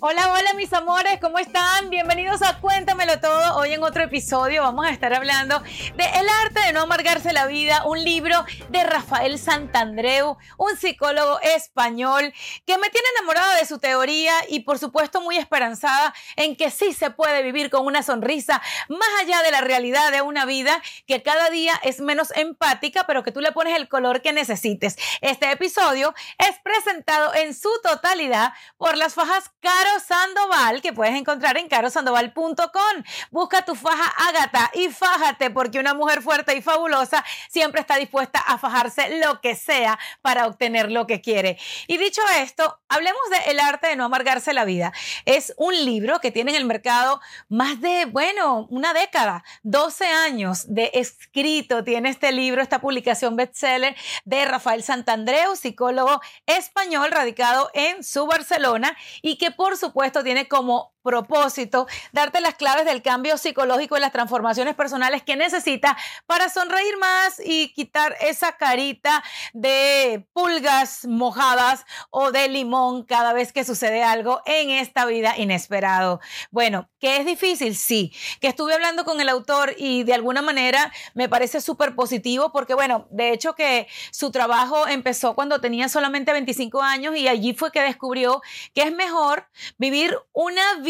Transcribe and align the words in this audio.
Hola, 0.00 0.32
hola 0.32 0.54
mis 0.54 0.72
amores, 0.72 1.18
¿cómo 1.20 1.38
están? 1.40 1.90
Bienvenidos 1.90 2.42
a 2.42 2.60
Cuéntamelo 2.60 3.18
Todo. 3.20 3.56
Hoy 3.56 3.72
en 3.72 3.82
otro 3.82 4.04
episodio 4.04 4.62
vamos 4.62 4.86
a 4.86 4.90
estar 4.90 5.12
hablando 5.12 5.58
de 5.58 6.04
El 6.04 6.28
arte 6.44 6.60
de 6.60 6.72
no 6.72 6.82
amargarse 6.82 7.32
la 7.32 7.46
vida, 7.46 7.84
un 7.84 8.04
libro 8.04 8.44
de 8.68 8.84
Rafael 8.84 9.38
Santandreu, 9.40 10.36
un 10.56 10.76
psicólogo 10.76 11.40
español 11.40 12.32
que 12.64 12.78
me 12.78 12.90
tiene 12.90 13.08
enamorada 13.16 13.56
de 13.56 13.66
su 13.66 13.78
teoría 13.78 14.34
y 14.48 14.60
por 14.60 14.78
supuesto 14.78 15.20
muy 15.20 15.36
esperanzada 15.36 16.14
en 16.36 16.54
que 16.54 16.70
sí 16.70 16.92
se 16.92 17.10
puede 17.10 17.42
vivir 17.42 17.68
con 17.68 17.84
una 17.84 18.04
sonrisa 18.04 18.62
más 18.88 19.08
allá 19.20 19.42
de 19.42 19.50
la 19.50 19.62
realidad 19.62 20.12
de 20.12 20.22
una 20.22 20.44
vida 20.44 20.80
que 21.06 21.24
cada 21.24 21.50
día 21.50 21.72
es 21.82 22.00
menos 22.00 22.30
empática, 22.36 23.04
pero 23.06 23.24
que 23.24 23.32
tú 23.32 23.40
le 23.40 23.50
pones 23.50 23.74
el 23.74 23.88
color 23.88 24.22
que 24.22 24.32
necesites. 24.32 24.96
Este 25.22 25.50
episodio 25.50 26.14
es 26.38 26.56
presentado 26.62 27.34
en 27.34 27.52
su 27.52 27.70
totalidad 27.82 28.52
por 28.76 28.96
las 28.96 29.14
fajas 29.14 29.50
Caro 29.88 30.00
Sandoval, 30.00 30.82
que 30.82 30.92
puedes 30.92 31.14
encontrar 31.14 31.56
en 31.56 31.68
carosandoval.com. 31.68 33.02
Busca 33.30 33.64
tu 33.64 33.74
faja 33.74 34.12
Ágata 34.28 34.70
y 34.74 34.88
fájate, 34.88 35.50
porque 35.50 35.78
una 35.78 35.94
mujer 35.94 36.20
fuerte 36.20 36.54
y 36.56 36.62
fabulosa 36.62 37.24
siempre 37.48 37.80
está 37.80 37.96
dispuesta 37.96 38.38
a 38.38 38.58
fajarse 38.58 39.18
lo 39.18 39.40
que 39.40 39.54
sea 39.54 39.98
para 40.20 40.46
obtener 40.46 40.90
lo 40.90 41.06
que 41.06 41.20
quiere. 41.20 41.58
Y 41.86 41.96
dicho 41.96 42.20
esto, 42.36 42.80
hablemos 42.88 43.20
de 43.30 43.50
El 43.50 43.60
arte 43.60 43.88
de 43.88 43.96
no 43.96 44.04
amargarse 44.04 44.52
la 44.52 44.64
vida. 44.64 44.92
Es 45.24 45.54
un 45.56 45.72
libro 45.72 46.20
que 46.20 46.32
tiene 46.32 46.50
en 46.50 46.56
el 46.58 46.64
mercado 46.64 47.20
más 47.48 47.80
de, 47.80 48.04
bueno, 48.06 48.66
una 48.70 48.92
década, 48.92 49.42
12 49.62 50.04
años 50.06 50.66
de 50.68 50.90
escrito. 50.94 51.82
Tiene 51.82 52.10
este 52.10 52.32
libro, 52.32 52.60
esta 52.60 52.80
publicación 52.80 53.36
bestseller 53.36 53.96
de 54.24 54.44
Rafael 54.44 54.82
Santandreu, 54.82 55.56
psicólogo 55.56 56.20
español 56.46 57.10
radicado 57.10 57.70
en 57.72 58.04
su 58.04 58.26
Barcelona 58.26 58.94
y 59.22 59.38
que 59.38 59.50
por 59.50 59.77
supuesto, 59.78 60.22
tiene 60.22 60.48
como 60.48 60.94
propósito 61.02 61.86
darte 62.12 62.40
las 62.40 62.54
claves 62.54 62.84
del 62.84 63.02
cambio 63.02 63.38
psicológico 63.38 63.96
y 63.96 64.00
las 64.00 64.12
transformaciones 64.12 64.74
personales 64.74 65.22
que 65.22 65.36
necesitas 65.36 65.92
para 66.26 66.48
sonreír 66.48 66.96
más 66.98 67.40
y 67.44 67.72
quitar 67.72 68.16
esa 68.20 68.52
carita 68.56 69.22
de 69.52 70.26
pulgas 70.32 71.06
mojadas 71.06 71.84
o 72.10 72.32
de 72.32 72.48
limón 72.48 73.04
cada 73.04 73.32
vez 73.32 73.52
que 73.52 73.64
sucede 73.64 74.02
algo 74.02 74.42
en 74.46 74.70
esta 74.70 75.06
vida 75.06 75.36
inesperado. 75.36 76.20
Bueno, 76.50 76.90
que 76.98 77.18
es 77.18 77.26
difícil, 77.26 77.76
sí. 77.76 78.12
Que 78.40 78.48
estuve 78.48 78.74
hablando 78.74 79.04
con 79.04 79.20
el 79.20 79.28
autor 79.28 79.74
y 79.76 80.04
de 80.04 80.14
alguna 80.14 80.42
manera 80.42 80.92
me 81.14 81.28
parece 81.28 81.60
súper 81.60 81.94
positivo 81.94 82.52
porque, 82.52 82.74
bueno, 82.74 83.06
de 83.10 83.32
hecho 83.32 83.54
que 83.54 83.86
su 84.10 84.30
trabajo 84.30 84.86
empezó 84.88 85.34
cuando 85.34 85.60
tenía 85.60 85.88
solamente 85.88 86.32
25 86.32 86.82
años 86.82 87.16
y 87.16 87.28
allí 87.28 87.54
fue 87.54 87.72
que 87.72 87.82
descubrió 87.82 88.42
que 88.74 88.82
es 88.82 88.92
mejor 88.92 89.48
vivir 89.78 90.16
una 90.32 90.74
vida 90.80 90.87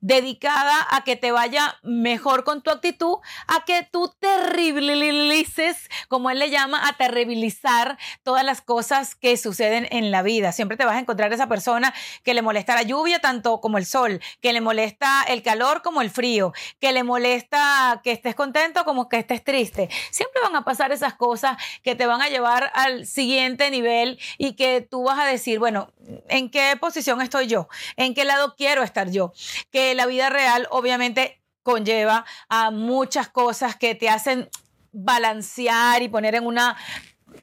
dedicada 0.00 0.86
a 0.90 1.02
que 1.02 1.16
te 1.16 1.32
vaya 1.32 1.76
mejor 1.82 2.44
con 2.44 2.62
tu 2.62 2.70
actitud, 2.70 3.18
a 3.46 3.64
que 3.64 3.86
tú 3.90 4.12
terribilices, 4.20 5.88
como 6.08 6.30
él 6.30 6.38
le 6.38 6.50
llama, 6.50 6.86
a 6.86 6.96
terribilizar 6.96 7.98
todas 8.22 8.44
las 8.44 8.60
cosas 8.60 9.14
que 9.14 9.36
suceden 9.36 9.88
en 9.90 10.10
la 10.10 10.22
vida. 10.22 10.52
Siempre 10.52 10.76
te 10.76 10.84
vas 10.84 10.96
a 10.96 11.00
encontrar 11.00 11.32
esa 11.32 11.48
persona 11.48 11.94
que 12.22 12.34
le 12.34 12.42
molesta 12.42 12.74
la 12.74 12.82
lluvia 12.82 13.20
tanto 13.20 13.60
como 13.60 13.78
el 13.78 13.86
sol, 13.86 14.20
que 14.42 14.52
le 14.52 14.60
molesta 14.60 15.24
el 15.28 15.42
calor 15.42 15.82
como 15.82 16.02
el 16.02 16.10
frío, 16.10 16.52
que 16.80 16.92
le 16.92 17.02
molesta 17.02 18.00
que 18.04 18.12
estés 18.12 18.34
contento 18.34 18.84
como 18.84 19.08
que 19.08 19.18
estés 19.18 19.42
triste. 19.42 19.88
Siempre 20.10 20.42
van 20.42 20.56
a 20.56 20.64
pasar 20.64 20.92
esas 20.92 21.14
cosas 21.14 21.56
que 21.82 21.94
te 21.94 22.06
van 22.06 22.20
a 22.20 22.28
llevar 22.28 22.70
al 22.74 23.06
siguiente 23.06 23.70
nivel 23.70 24.18
y 24.36 24.54
que 24.54 24.82
tú 24.82 25.04
vas 25.04 25.18
a 25.18 25.24
decir, 25.24 25.58
bueno, 25.58 25.92
¿en 26.28 26.50
qué 26.50 26.76
posición 26.78 27.20
estoy 27.22 27.46
yo? 27.46 27.68
¿En 27.96 28.14
qué 28.14 28.24
lado 28.24 28.54
quiero 28.56 28.82
estar 28.82 28.97
yo? 29.06 29.32
Que 29.70 29.94
la 29.94 30.06
vida 30.06 30.30
real 30.30 30.66
obviamente 30.70 31.40
conlleva 31.62 32.24
a 32.48 32.70
muchas 32.70 33.28
cosas 33.28 33.76
que 33.76 33.94
te 33.94 34.08
hacen 34.08 34.48
balancear 34.92 36.02
y 36.02 36.08
poner 36.08 36.34
en 36.34 36.46
una 36.46 36.76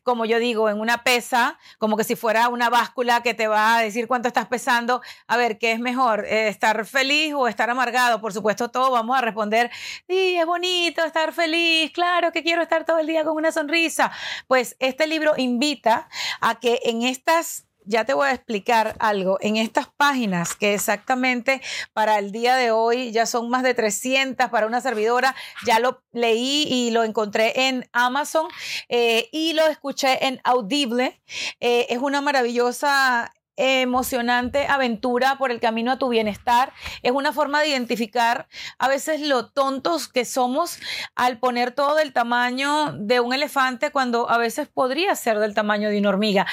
como 0.03 0.25
yo 0.25 0.39
digo, 0.39 0.69
en 0.69 0.79
una 0.79 1.03
pesa, 1.03 1.57
como 1.77 1.97
que 1.97 2.03
si 2.03 2.15
fuera 2.15 2.49
una 2.49 2.69
báscula 2.69 3.21
que 3.21 3.33
te 3.33 3.47
va 3.47 3.77
a 3.77 3.81
decir 3.81 4.07
cuánto 4.07 4.27
estás 4.27 4.47
pesando. 4.47 5.01
A 5.27 5.37
ver, 5.37 5.57
¿qué 5.57 5.71
es 5.71 5.79
mejor? 5.79 6.25
Eh, 6.25 6.47
¿Estar 6.47 6.85
feliz 6.85 7.33
o 7.33 7.47
estar 7.47 7.69
amargado? 7.69 8.21
Por 8.21 8.33
supuesto, 8.33 8.69
todos 8.69 8.91
vamos 8.91 9.17
a 9.17 9.21
responder, 9.21 9.71
sí, 10.07 10.37
es 10.37 10.45
bonito 10.45 11.03
estar 11.03 11.33
feliz, 11.33 11.91
claro 11.91 12.31
que 12.31 12.43
quiero 12.43 12.61
estar 12.61 12.85
todo 12.85 12.99
el 12.99 13.07
día 13.07 13.23
con 13.23 13.35
una 13.35 13.51
sonrisa. 13.51 14.11
Pues 14.47 14.75
este 14.79 15.07
libro 15.07 15.33
invita 15.37 16.07
a 16.41 16.59
que 16.59 16.79
en 16.83 17.03
estas 17.03 17.65
ya 17.85 18.05
te 18.05 18.13
voy 18.13 18.27
a 18.27 18.33
explicar 18.33 18.95
algo. 18.99 19.37
En 19.41 19.57
estas 19.57 19.87
páginas 19.87 20.55
que 20.55 20.73
exactamente 20.73 21.61
para 21.93 22.19
el 22.19 22.31
día 22.31 22.55
de 22.55 22.71
hoy 22.71 23.11
ya 23.11 23.25
son 23.25 23.49
más 23.49 23.63
de 23.63 23.73
300 23.73 24.49
para 24.49 24.67
una 24.67 24.81
servidora, 24.81 25.35
ya 25.65 25.79
lo 25.79 26.03
leí 26.11 26.65
y 26.67 26.91
lo 26.91 27.03
encontré 27.03 27.67
en 27.67 27.87
Amazon 27.93 28.47
eh, 28.89 29.29
y 29.31 29.53
lo 29.53 29.65
escuché 29.67 30.27
en 30.27 30.41
Audible. 30.43 31.21
Eh, 31.59 31.87
es 31.89 31.99
una 31.99 32.21
maravillosa 32.21 33.31
emocionante 33.57 34.67
aventura 34.67 35.37
por 35.37 35.51
el 35.51 35.59
camino 35.59 35.93
a 35.93 35.97
tu 35.97 36.09
bienestar. 36.09 36.73
Es 37.03 37.11
una 37.11 37.31
forma 37.31 37.61
de 37.61 37.69
identificar 37.69 38.47
a 38.77 38.87
veces 38.87 39.21
lo 39.21 39.47
tontos 39.47 40.07
que 40.07 40.25
somos 40.25 40.79
al 41.15 41.39
poner 41.39 41.71
todo 41.71 41.95
del 41.95 42.13
tamaño 42.13 42.93
de 42.93 43.19
un 43.19 43.33
elefante 43.33 43.91
cuando 43.91 44.29
a 44.29 44.37
veces 44.37 44.67
podría 44.67 45.15
ser 45.15 45.39
del 45.39 45.53
tamaño 45.53 45.89
de 45.89 45.99
una 45.99 46.09
hormiga 46.09 46.45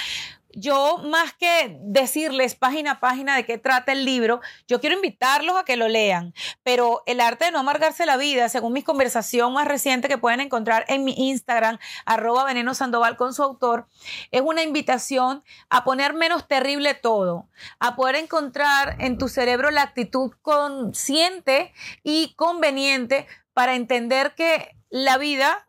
yo 0.54 0.98
más 0.98 1.32
que 1.34 1.78
decirles 1.80 2.54
página 2.54 2.92
a 2.92 3.00
página 3.00 3.36
de 3.36 3.44
qué 3.44 3.58
trata 3.58 3.92
el 3.92 4.04
libro, 4.04 4.40
yo 4.68 4.80
quiero 4.80 4.96
invitarlos 4.96 5.56
a 5.56 5.64
que 5.64 5.76
lo 5.76 5.88
lean. 5.88 6.34
Pero 6.62 7.02
el 7.06 7.20
arte 7.20 7.46
de 7.46 7.50
no 7.52 7.58
amargarse 7.58 8.06
la 8.06 8.16
vida, 8.16 8.48
según 8.48 8.72
mi 8.72 8.82
conversación 8.82 9.52
más 9.52 9.66
reciente 9.66 10.08
que 10.08 10.18
pueden 10.18 10.40
encontrar 10.40 10.84
en 10.88 11.04
mi 11.04 11.14
Instagram, 11.16 11.78
arroba 12.04 12.44
veneno 12.44 12.74
sandoval 12.74 13.16
con 13.16 13.34
su 13.34 13.42
autor, 13.42 13.88
es 14.30 14.42
una 14.42 14.62
invitación 14.62 15.44
a 15.70 15.84
poner 15.84 16.14
menos 16.14 16.48
terrible 16.48 16.94
todo, 16.94 17.48
a 17.78 17.96
poder 17.96 18.16
encontrar 18.16 18.96
en 19.00 19.18
tu 19.18 19.28
cerebro 19.28 19.70
la 19.70 19.82
actitud 19.82 20.32
consciente 20.42 21.72
y 22.02 22.34
conveniente 22.34 23.26
para 23.52 23.74
entender 23.74 24.34
que 24.34 24.76
la 24.90 25.18
vida 25.18 25.66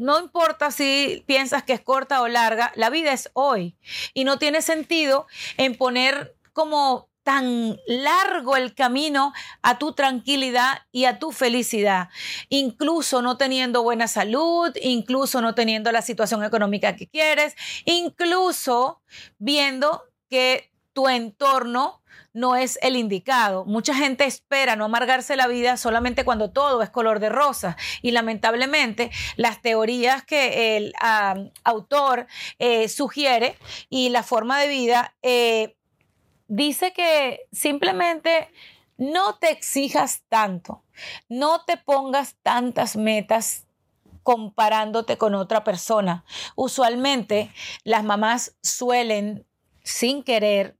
no 0.00 0.18
importa 0.18 0.70
si 0.70 1.22
piensas 1.26 1.62
que 1.62 1.74
es 1.74 1.80
corta 1.80 2.22
o 2.22 2.28
larga, 2.28 2.72
la 2.74 2.90
vida 2.90 3.12
es 3.12 3.30
hoy. 3.34 3.76
Y 4.14 4.24
no 4.24 4.38
tiene 4.38 4.62
sentido 4.62 5.26
en 5.56 5.76
poner 5.76 6.34
como 6.52 7.10
tan 7.22 7.78
largo 7.86 8.56
el 8.56 8.74
camino 8.74 9.32
a 9.62 9.78
tu 9.78 9.92
tranquilidad 9.92 10.86
y 10.90 11.04
a 11.04 11.18
tu 11.18 11.32
felicidad, 11.32 12.08
incluso 12.48 13.20
no 13.20 13.36
teniendo 13.36 13.82
buena 13.82 14.08
salud, 14.08 14.72
incluso 14.82 15.42
no 15.42 15.54
teniendo 15.54 15.92
la 15.92 16.02
situación 16.02 16.42
económica 16.44 16.96
que 16.96 17.06
quieres, 17.06 17.54
incluso 17.84 19.02
viendo 19.38 20.02
que 20.30 20.69
tu 21.00 21.08
entorno 21.08 22.02
no 22.34 22.56
es 22.56 22.78
el 22.82 22.94
indicado. 22.94 23.64
Mucha 23.64 23.94
gente 23.94 24.26
espera 24.26 24.76
no 24.76 24.84
amargarse 24.84 25.34
la 25.34 25.46
vida 25.46 25.78
solamente 25.78 26.26
cuando 26.26 26.50
todo 26.50 26.82
es 26.82 26.90
color 26.90 27.20
de 27.20 27.30
rosa 27.30 27.78
y 28.02 28.10
lamentablemente 28.10 29.10
las 29.36 29.62
teorías 29.62 30.22
que 30.24 30.76
el 30.76 30.92
autor 31.64 32.26
eh, 32.58 32.90
sugiere 32.90 33.56
y 33.88 34.10
la 34.10 34.22
forma 34.22 34.60
de 34.60 34.68
vida 34.68 35.14
eh, 35.22 35.74
dice 36.48 36.92
que 36.92 37.46
simplemente 37.50 38.50
no 38.98 39.36
te 39.36 39.52
exijas 39.52 40.20
tanto, 40.28 40.84
no 41.30 41.64
te 41.64 41.78
pongas 41.78 42.36
tantas 42.42 42.94
metas 42.94 43.64
comparándote 44.22 45.16
con 45.16 45.34
otra 45.34 45.64
persona. 45.64 46.26
Usualmente 46.56 47.50
las 47.84 48.04
mamás 48.04 48.54
suelen, 48.60 49.46
sin 49.82 50.22
querer, 50.22 50.76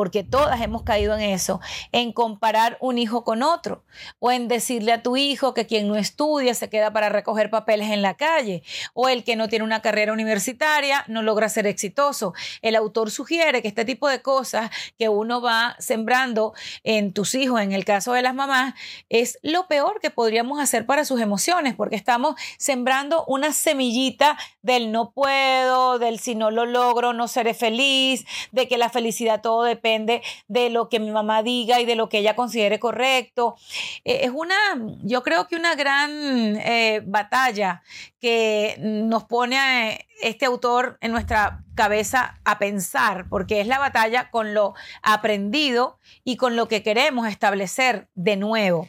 porque 0.00 0.24
todas 0.24 0.62
hemos 0.62 0.82
caído 0.82 1.14
en 1.14 1.20
eso, 1.20 1.60
en 1.92 2.14
comparar 2.14 2.78
un 2.80 2.96
hijo 2.96 3.22
con 3.22 3.42
otro 3.42 3.84
o 4.18 4.32
en 4.32 4.48
decirle 4.48 4.92
a 4.92 5.02
tu 5.02 5.18
hijo 5.18 5.52
que 5.52 5.66
quien 5.66 5.88
no 5.88 5.96
estudia 5.96 6.54
se 6.54 6.70
queda 6.70 6.90
para 6.90 7.10
recoger 7.10 7.50
papeles 7.50 7.90
en 7.90 8.00
la 8.00 8.14
calle 8.14 8.62
o 8.94 9.10
el 9.10 9.24
que 9.24 9.36
no 9.36 9.50
tiene 9.50 9.62
una 9.62 9.82
carrera 9.82 10.14
universitaria 10.14 11.04
no 11.06 11.20
logra 11.20 11.50
ser 11.50 11.66
exitoso. 11.66 12.32
El 12.62 12.76
autor 12.76 13.10
sugiere 13.10 13.60
que 13.60 13.68
este 13.68 13.84
tipo 13.84 14.08
de 14.08 14.22
cosas 14.22 14.70
que 14.98 15.10
uno 15.10 15.42
va 15.42 15.76
sembrando 15.78 16.54
en 16.82 17.12
tus 17.12 17.34
hijos, 17.34 17.60
en 17.60 17.72
el 17.72 17.84
caso 17.84 18.14
de 18.14 18.22
las 18.22 18.34
mamás, 18.34 18.72
es 19.10 19.38
lo 19.42 19.68
peor 19.68 20.00
que 20.00 20.08
podríamos 20.08 20.60
hacer 20.60 20.86
para 20.86 21.04
sus 21.04 21.20
emociones 21.20 21.74
porque 21.74 21.96
estamos 21.96 22.36
sembrando 22.56 23.26
una 23.26 23.52
semillita 23.52 24.38
del 24.62 24.92
no 24.92 25.10
puedo, 25.10 25.98
del 25.98 26.20
si 26.20 26.34
no 26.34 26.50
lo 26.50 26.64
logro 26.64 27.12
no 27.12 27.28
seré 27.28 27.52
feliz, 27.52 28.24
de 28.50 28.66
que 28.66 28.78
la 28.78 28.88
felicidad 28.88 29.42
todo 29.42 29.64
depende 29.64 29.89
depende 29.90 30.22
de 30.48 30.70
lo 30.70 30.88
que 30.88 31.00
mi 31.00 31.10
mamá 31.10 31.42
diga 31.42 31.80
y 31.80 31.86
de 31.86 31.96
lo 31.96 32.08
que 32.08 32.18
ella 32.18 32.36
considere 32.36 32.78
correcto. 32.78 33.56
Eh, 34.04 34.20
es 34.22 34.30
una, 34.30 34.56
yo 35.02 35.22
creo 35.22 35.46
que 35.48 35.56
una 35.56 35.74
gran 35.74 36.10
eh, 36.56 37.02
batalla 37.04 37.82
que 38.20 38.76
nos 38.78 39.24
pone 39.24 39.58
a 39.58 39.98
este 40.22 40.44
autor 40.44 40.98
en 41.00 41.12
nuestra 41.12 41.64
cabeza 41.74 42.38
a 42.44 42.58
pensar, 42.58 43.26
porque 43.30 43.60
es 43.60 43.66
la 43.66 43.78
batalla 43.78 44.30
con 44.30 44.52
lo 44.52 44.74
aprendido 45.02 45.98
y 46.24 46.36
con 46.36 46.54
lo 46.54 46.68
que 46.68 46.82
queremos 46.82 47.26
establecer 47.26 48.08
de 48.14 48.36
nuevo. 48.36 48.86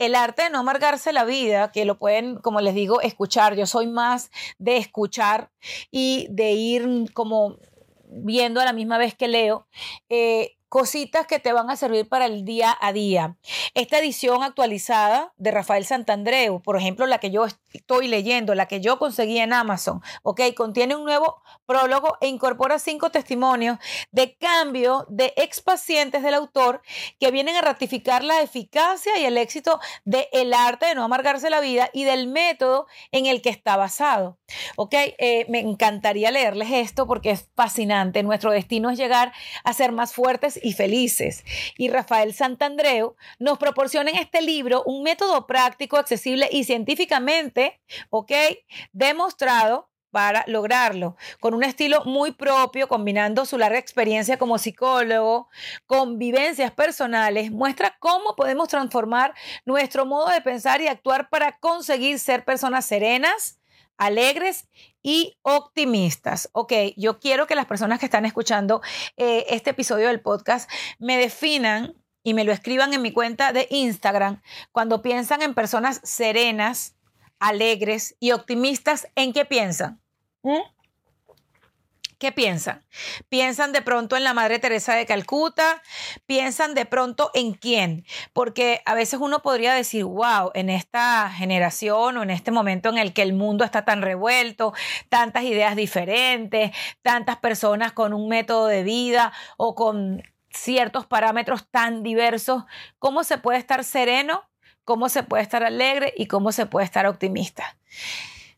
El 0.00 0.16
arte 0.16 0.44
de 0.44 0.50
no 0.50 0.58
amargarse 0.58 1.12
la 1.12 1.24
vida, 1.24 1.70
que 1.70 1.84
lo 1.84 1.98
pueden, 1.98 2.36
como 2.36 2.60
les 2.60 2.74
digo, 2.74 3.00
escuchar. 3.00 3.54
Yo 3.54 3.66
soy 3.66 3.86
más 3.86 4.30
de 4.58 4.76
escuchar 4.76 5.50
y 5.92 6.26
de 6.30 6.52
ir 6.52 7.12
como 7.14 7.58
viendo 8.12 8.60
a 8.60 8.64
la 8.64 8.72
misma 8.72 8.98
vez 8.98 9.14
que 9.14 9.28
leo, 9.28 9.66
eh, 10.08 10.56
cositas 10.68 11.26
que 11.26 11.38
te 11.38 11.52
van 11.52 11.68
a 11.68 11.76
servir 11.76 12.08
para 12.08 12.26
el 12.26 12.44
día 12.44 12.76
a 12.80 12.92
día. 12.92 13.36
Esta 13.74 13.98
edición 13.98 14.42
actualizada 14.42 15.34
de 15.36 15.50
Rafael 15.50 15.84
Santandreu, 15.84 16.62
por 16.62 16.78
ejemplo, 16.78 17.06
la 17.06 17.18
que 17.18 17.30
yo 17.30 17.46
estoy 17.72 18.08
leyendo, 18.08 18.54
la 18.54 18.66
que 18.66 18.80
yo 18.80 18.98
conseguí 18.98 19.38
en 19.38 19.52
Amazon, 19.52 20.00
¿ok? 20.22 20.40
Contiene 20.56 20.96
un 20.96 21.04
nuevo 21.04 21.42
prólogo 21.66 22.16
e 22.20 22.28
incorpora 22.28 22.78
cinco 22.78 23.10
testimonios 23.10 23.78
de 24.10 24.36
cambio 24.36 25.06
de 25.08 25.32
ex 25.36 25.60
pacientes 25.60 26.22
del 26.22 26.34
autor 26.34 26.82
que 27.18 27.30
vienen 27.30 27.56
a 27.56 27.62
ratificar 27.62 28.24
la 28.24 28.40
eficacia 28.42 29.18
y 29.18 29.24
el 29.24 29.38
éxito 29.38 29.80
del 30.04 30.26
el 30.32 30.52
arte 30.54 30.86
de 30.86 30.94
no 30.94 31.04
amargarse 31.04 31.50
la 31.50 31.60
vida 31.60 31.90
y 31.92 32.04
del 32.04 32.26
método 32.26 32.86
en 33.10 33.26
el 33.26 33.42
que 33.42 33.50
está 33.50 33.76
basado. 33.76 34.38
¿Ok? 34.76 34.94
Eh, 34.94 35.46
me 35.48 35.60
encantaría 35.60 36.30
leerles 36.30 36.70
esto 36.72 37.06
porque 37.06 37.30
es 37.30 37.48
fascinante. 37.54 38.22
Nuestro 38.22 38.50
destino 38.50 38.90
es 38.90 38.98
llegar 38.98 39.32
a 39.64 39.72
ser 39.72 39.92
más 39.92 40.12
fuertes 40.12 40.58
y 40.62 40.72
felices. 40.72 41.44
Y 41.78 41.88
Rafael 41.88 42.34
Santandreu 42.34 43.16
nos 43.38 43.58
proporciona 43.58 44.10
en 44.10 44.16
este 44.16 44.42
libro 44.42 44.82
un 44.84 45.02
método 45.02 45.46
práctico, 45.46 45.96
accesible 45.96 46.48
y 46.50 46.64
científicamente, 46.64 47.61
¿ok? 48.10 48.32
Demostrado 48.92 49.92
para 50.12 50.44
lograrlo, 50.46 51.16
con 51.40 51.54
un 51.54 51.64
estilo 51.64 52.04
muy 52.04 52.32
propio, 52.32 52.86
combinando 52.86 53.46
su 53.46 53.56
larga 53.56 53.78
experiencia 53.78 54.36
como 54.36 54.58
psicólogo, 54.58 55.48
con 55.86 56.18
vivencias 56.18 56.70
personales, 56.70 57.50
muestra 57.50 57.96
cómo 57.98 58.36
podemos 58.36 58.68
transformar 58.68 59.34
nuestro 59.64 60.04
modo 60.04 60.28
de 60.28 60.42
pensar 60.42 60.82
y 60.82 60.86
actuar 60.86 61.30
para 61.30 61.58
conseguir 61.58 62.18
ser 62.18 62.44
personas 62.44 62.84
serenas, 62.84 63.58
alegres 63.96 64.68
y 65.02 65.38
optimistas. 65.42 66.50
Ok, 66.52 66.72
yo 66.96 67.18
quiero 67.18 67.46
que 67.46 67.54
las 67.54 67.66
personas 67.66 67.98
que 67.98 68.06
están 68.06 68.26
escuchando 68.26 68.82
eh, 69.16 69.46
este 69.48 69.70
episodio 69.70 70.08
del 70.08 70.20
podcast 70.20 70.70
me 70.98 71.16
definan 71.16 71.94
y 72.22 72.34
me 72.34 72.44
lo 72.44 72.52
escriban 72.52 72.92
en 72.92 73.02
mi 73.02 73.12
cuenta 73.12 73.52
de 73.52 73.66
Instagram 73.70 74.42
cuando 74.72 75.02
piensan 75.02 75.42
en 75.42 75.54
personas 75.54 76.00
serenas, 76.04 76.96
alegres 77.42 78.16
y 78.20 78.30
optimistas, 78.30 79.08
¿en 79.16 79.32
qué 79.32 79.44
piensan? 79.44 80.00
¿Mm? 80.42 80.60
¿Qué 82.22 82.30
piensan? 82.30 82.86
¿Piensan 83.28 83.72
de 83.72 83.82
pronto 83.82 84.16
en 84.16 84.22
la 84.22 84.32
Madre 84.32 84.60
Teresa 84.60 84.94
de 84.94 85.06
Calcuta? 85.06 85.82
¿Piensan 86.24 86.72
de 86.74 86.86
pronto 86.86 87.32
en 87.34 87.52
quién? 87.54 88.06
Porque 88.32 88.80
a 88.84 88.94
veces 88.94 89.18
uno 89.20 89.42
podría 89.42 89.74
decir, 89.74 90.04
wow, 90.04 90.52
en 90.54 90.70
esta 90.70 91.28
generación 91.30 92.16
o 92.16 92.22
en 92.22 92.30
este 92.30 92.52
momento 92.52 92.90
en 92.90 92.98
el 92.98 93.12
que 93.12 93.22
el 93.22 93.32
mundo 93.32 93.64
está 93.64 93.84
tan 93.84 94.02
revuelto, 94.02 94.72
tantas 95.08 95.42
ideas 95.42 95.74
diferentes, 95.74 96.70
tantas 97.02 97.38
personas 97.38 97.90
con 97.90 98.14
un 98.14 98.28
método 98.28 98.68
de 98.68 98.84
vida 98.84 99.32
o 99.56 99.74
con 99.74 100.22
ciertos 100.50 101.06
parámetros 101.06 101.68
tan 101.72 102.04
diversos, 102.04 102.62
¿cómo 103.00 103.24
se 103.24 103.38
puede 103.38 103.58
estar 103.58 103.82
sereno? 103.82 104.44
¿Cómo 104.84 105.08
se 105.08 105.22
puede 105.22 105.42
estar 105.42 105.62
alegre? 105.62 106.12
¿Y 106.16 106.26
cómo 106.26 106.52
se 106.52 106.66
puede 106.66 106.84
estar 106.84 107.06
optimista? 107.06 107.76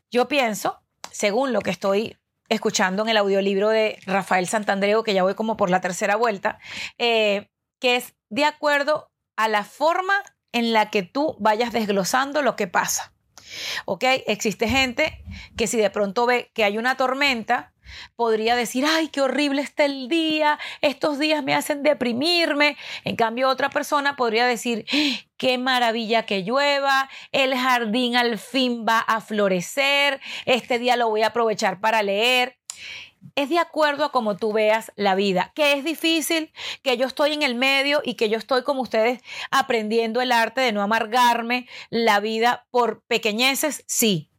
Yo 0.09 0.27
pienso, 0.27 0.81
según 1.11 1.53
lo 1.53 1.61
que 1.61 1.71
estoy 1.71 2.17
escuchando 2.49 3.03
en 3.03 3.09
el 3.09 3.17
audiolibro 3.17 3.69
de 3.69 3.99
Rafael 4.05 4.47
Santandreu, 4.47 5.03
que 5.03 5.13
ya 5.13 5.23
voy 5.23 5.35
como 5.35 5.57
por 5.57 5.69
la 5.69 5.81
tercera 5.81 6.15
vuelta, 6.15 6.59
eh, 6.97 7.49
que 7.79 7.95
es 7.95 8.15
de 8.29 8.45
acuerdo 8.45 9.11
a 9.35 9.47
la 9.47 9.63
forma 9.63 10.13
en 10.51 10.73
la 10.73 10.89
que 10.89 11.03
tú 11.03 11.35
vayas 11.39 11.73
desglosando 11.73 12.41
lo 12.41 12.55
que 12.55 12.67
pasa. 12.67 13.13
¿Ok? 13.85 14.03
Existe 14.27 14.67
gente 14.67 15.23
que 15.55 15.67
si 15.67 15.77
de 15.77 15.89
pronto 15.89 16.25
ve 16.25 16.51
que 16.53 16.63
hay 16.63 16.77
una 16.77 16.97
tormenta, 16.97 17.73
podría 18.15 18.55
decir, 18.55 18.85
ay, 18.87 19.09
qué 19.09 19.21
horrible 19.21 19.61
está 19.61 19.85
el 19.85 20.07
día, 20.07 20.59
estos 20.81 21.19
días 21.19 21.43
me 21.43 21.53
hacen 21.53 21.83
deprimirme. 21.83 22.77
En 23.03 23.15
cambio, 23.15 23.49
otra 23.49 23.69
persona 23.69 24.15
podría 24.15 24.45
decir, 24.45 24.85
qué 25.37 25.57
maravilla 25.57 26.25
que 26.25 26.43
llueva, 26.43 27.09
el 27.31 27.55
jardín 27.55 28.15
al 28.15 28.37
fin 28.37 28.85
va 28.87 28.99
a 28.99 29.21
florecer, 29.21 30.21
este 30.45 30.79
día 30.79 30.95
lo 30.95 31.09
voy 31.09 31.23
a 31.23 31.27
aprovechar 31.27 31.79
para 31.79 32.03
leer. 32.03 32.57
Es 33.35 33.49
de 33.49 33.57
acuerdo 33.57 34.05
a 34.05 34.11
cómo 34.11 34.37
tú 34.37 34.53
veas 34.53 34.91
la 34.95 35.15
vida, 35.15 35.51
que 35.55 35.73
es 35.73 35.83
difícil, 35.83 36.53
que 36.83 36.95
yo 36.95 37.07
estoy 37.07 37.33
en 37.33 37.41
el 37.41 37.55
medio 37.55 38.01
y 38.03 38.13
que 38.13 38.29
yo 38.29 38.37
estoy 38.37 38.63
como 38.63 38.81
ustedes 38.81 39.19
aprendiendo 39.49 40.21
el 40.21 40.31
arte 40.31 40.61
de 40.61 40.71
no 40.71 40.83
amargarme 40.83 41.67
la 41.89 42.19
vida 42.19 42.67
por 42.69 43.01
pequeñeces, 43.07 43.83
sí. 43.87 44.29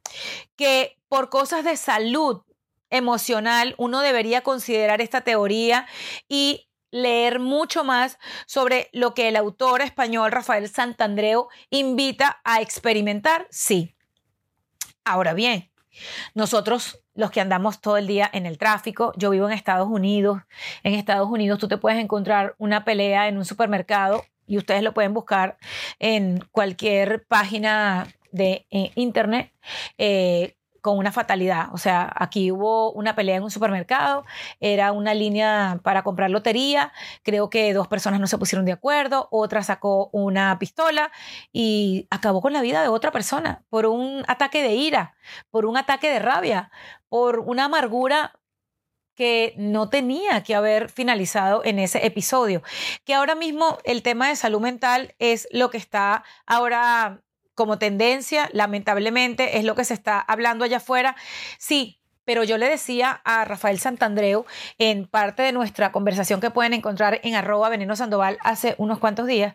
Que 0.54 0.98
por 1.08 1.30
cosas 1.30 1.64
de 1.64 1.76
salud 1.76 2.42
emocional, 2.90 3.74
uno 3.78 4.00
debería 4.00 4.42
considerar 4.42 5.00
esta 5.00 5.22
teoría 5.22 5.86
y 6.28 6.68
leer 6.90 7.40
mucho 7.40 7.84
más 7.84 8.18
sobre 8.46 8.88
lo 8.92 9.14
que 9.14 9.28
el 9.28 9.36
autor 9.36 9.80
español 9.82 10.32
Rafael 10.32 10.68
Santandreu 10.68 11.48
invita 11.70 12.40
a 12.44 12.60
experimentar, 12.60 13.46
sí. 13.50 13.94
Ahora 15.04 15.34
bien, 15.34 15.70
nosotros 16.34 17.02
los 17.14 17.30
que 17.30 17.40
andamos 17.40 17.80
todo 17.80 17.96
el 17.96 18.06
día 18.06 18.28
en 18.32 18.46
el 18.46 18.58
tráfico, 18.58 19.12
yo 19.16 19.30
vivo 19.30 19.46
en 19.46 19.52
Estados 19.52 19.88
Unidos, 19.88 20.42
en 20.82 20.94
Estados 20.94 21.28
Unidos 21.28 21.58
tú 21.58 21.68
te 21.68 21.78
puedes 21.78 21.98
encontrar 21.98 22.54
una 22.58 22.84
pelea 22.84 23.28
en 23.28 23.38
un 23.38 23.44
supermercado 23.44 24.24
y 24.46 24.58
ustedes 24.58 24.82
lo 24.82 24.94
pueden 24.94 25.14
buscar 25.14 25.56
en 25.98 26.44
cualquier 26.52 27.24
página 27.26 28.06
de 28.32 28.66
eh, 28.70 28.92
internet. 28.94 29.52
Eh, 29.98 30.56
con 30.86 30.98
una 30.98 31.10
fatalidad. 31.10 31.68
O 31.72 31.78
sea, 31.78 32.12
aquí 32.14 32.52
hubo 32.52 32.92
una 32.92 33.16
pelea 33.16 33.36
en 33.36 33.42
un 33.42 33.50
supermercado, 33.50 34.24
era 34.60 34.92
una 34.92 35.14
línea 35.14 35.80
para 35.82 36.04
comprar 36.04 36.30
lotería, 36.30 36.92
creo 37.24 37.50
que 37.50 37.74
dos 37.74 37.88
personas 37.88 38.20
no 38.20 38.28
se 38.28 38.38
pusieron 38.38 38.64
de 38.64 38.70
acuerdo, 38.70 39.26
otra 39.32 39.64
sacó 39.64 40.10
una 40.12 40.56
pistola 40.60 41.10
y 41.52 42.06
acabó 42.08 42.40
con 42.40 42.52
la 42.52 42.60
vida 42.60 42.82
de 42.82 42.88
otra 42.88 43.10
persona 43.10 43.64
por 43.68 43.86
un 43.86 44.22
ataque 44.28 44.62
de 44.62 44.74
ira, 44.74 45.16
por 45.50 45.66
un 45.66 45.76
ataque 45.76 46.08
de 46.08 46.20
rabia, 46.20 46.70
por 47.08 47.40
una 47.40 47.64
amargura 47.64 48.38
que 49.16 49.54
no 49.56 49.88
tenía 49.88 50.44
que 50.44 50.54
haber 50.54 50.88
finalizado 50.88 51.64
en 51.64 51.80
ese 51.80 52.06
episodio. 52.06 52.62
Que 53.04 53.14
ahora 53.14 53.34
mismo 53.34 53.78
el 53.82 54.02
tema 54.02 54.28
de 54.28 54.36
salud 54.36 54.60
mental 54.60 55.16
es 55.18 55.48
lo 55.50 55.70
que 55.70 55.78
está 55.78 56.22
ahora 56.46 57.24
como 57.56 57.78
tendencia, 57.78 58.48
lamentablemente, 58.52 59.58
es 59.58 59.64
lo 59.64 59.74
que 59.74 59.84
se 59.84 59.94
está 59.94 60.20
hablando 60.20 60.64
allá 60.64 60.76
afuera. 60.76 61.16
Sí, 61.58 61.98
pero 62.24 62.44
yo 62.44 62.58
le 62.58 62.68
decía 62.68 63.22
a 63.24 63.44
Rafael 63.44 63.80
Santandreu 63.80 64.44
en 64.78 65.06
parte 65.06 65.42
de 65.42 65.52
nuestra 65.52 65.90
conversación 65.90 66.40
que 66.40 66.50
pueden 66.50 66.74
encontrar 66.74 67.20
en 67.24 67.34
arroba 67.34 67.68
veneno 67.68 67.96
sandoval 67.96 68.38
hace 68.42 68.74
unos 68.78 68.98
cuantos 68.98 69.26
días, 69.26 69.54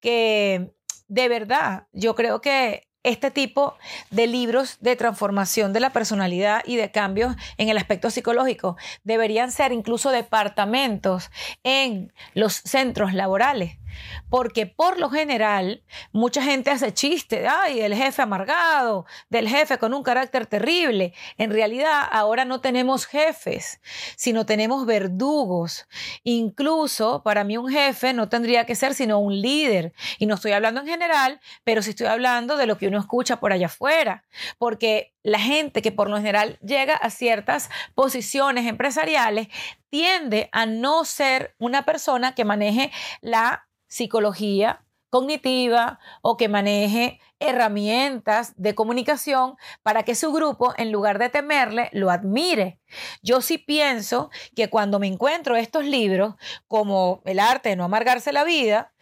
que 0.00 0.72
de 1.08 1.28
verdad 1.28 1.88
yo 1.92 2.14
creo 2.14 2.40
que 2.40 2.86
este 3.02 3.30
tipo 3.30 3.74
de 4.10 4.26
libros 4.26 4.76
de 4.80 4.94
transformación 4.94 5.72
de 5.72 5.80
la 5.80 5.90
personalidad 5.90 6.62
y 6.66 6.76
de 6.76 6.90
cambios 6.90 7.34
en 7.56 7.70
el 7.70 7.78
aspecto 7.78 8.10
psicológico 8.10 8.76
deberían 9.04 9.50
ser 9.50 9.72
incluso 9.72 10.10
departamentos 10.10 11.30
en 11.64 12.12
los 12.34 12.54
centros 12.54 13.14
laborales 13.14 13.79
porque 14.28 14.66
por 14.66 14.98
lo 14.98 15.10
general 15.10 15.82
mucha 16.12 16.42
gente 16.42 16.70
hace 16.70 16.92
chiste, 16.92 17.46
ay, 17.46 17.80
el 17.80 17.94
jefe 17.94 18.22
amargado, 18.22 19.06
del 19.28 19.48
jefe 19.48 19.78
con 19.78 19.94
un 19.94 20.02
carácter 20.02 20.46
terrible. 20.46 21.12
En 21.36 21.50
realidad 21.50 22.02
ahora 22.10 22.44
no 22.44 22.60
tenemos 22.60 23.06
jefes, 23.06 23.80
sino 24.16 24.46
tenemos 24.46 24.86
verdugos. 24.86 25.86
Incluso 26.24 27.22
para 27.22 27.44
mí 27.44 27.56
un 27.56 27.70
jefe 27.70 28.12
no 28.12 28.28
tendría 28.28 28.66
que 28.66 28.74
ser 28.74 28.94
sino 28.94 29.18
un 29.18 29.40
líder. 29.40 29.92
Y 30.18 30.26
no 30.26 30.34
estoy 30.34 30.52
hablando 30.52 30.80
en 30.80 30.86
general, 30.86 31.40
pero 31.64 31.82
sí 31.82 31.90
estoy 31.90 32.06
hablando 32.06 32.56
de 32.56 32.66
lo 32.66 32.78
que 32.78 32.88
uno 32.88 32.98
escucha 32.98 33.40
por 33.40 33.52
allá 33.52 33.66
afuera. 33.66 34.24
Porque 34.58 35.14
la 35.22 35.38
gente 35.38 35.82
que 35.82 35.92
por 35.92 36.08
lo 36.08 36.16
general 36.16 36.58
llega 36.60 36.94
a 36.94 37.10
ciertas 37.10 37.70
posiciones 37.94 38.66
empresariales 38.66 39.48
tiende 39.90 40.48
a 40.52 40.66
no 40.66 41.04
ser 41.04 41.54
una 41.58 41.84
persona 41.84 42.34
que 42.34 42.44
maneje 42.44 42.90
la 43.20 43.66
psicología 43.90 44.82
cognitiva 45.10 45.98
o 46.22 46.36
que 46.36 46.48
maneje 46.48 47.20
herramientas 47.40 48.54
de 48.56 48.74
comunicación 48.74 49.56
para 49.82 50.04
que 50.04 50.14
su 50.14 50.32
grupo, 50.32 50.72
en 50.76 50.92
lugar 50.92 51.18
de 51.18 51.28
temerle, 51.28 51.90
lo 51.92 52.10
admire. 52.10 52.78
Yo 53.22 53.40
sí 53.40 53.58
pienso 53.58 54.30
que 54.54 54.70
cuando 54.70 54.98
me 54.98 55.08
encuentro 55.08 55.56
estos 55.56 55.84
libros, 55.84 56.36
como 56.68 57.22
El 57.24 57.40
arte 57.40 57.70
de 57.70 57.76
no 57.76 57.84
amargarse 57.84 58.32
la 58.32 58.44
vida, 58.44 58.92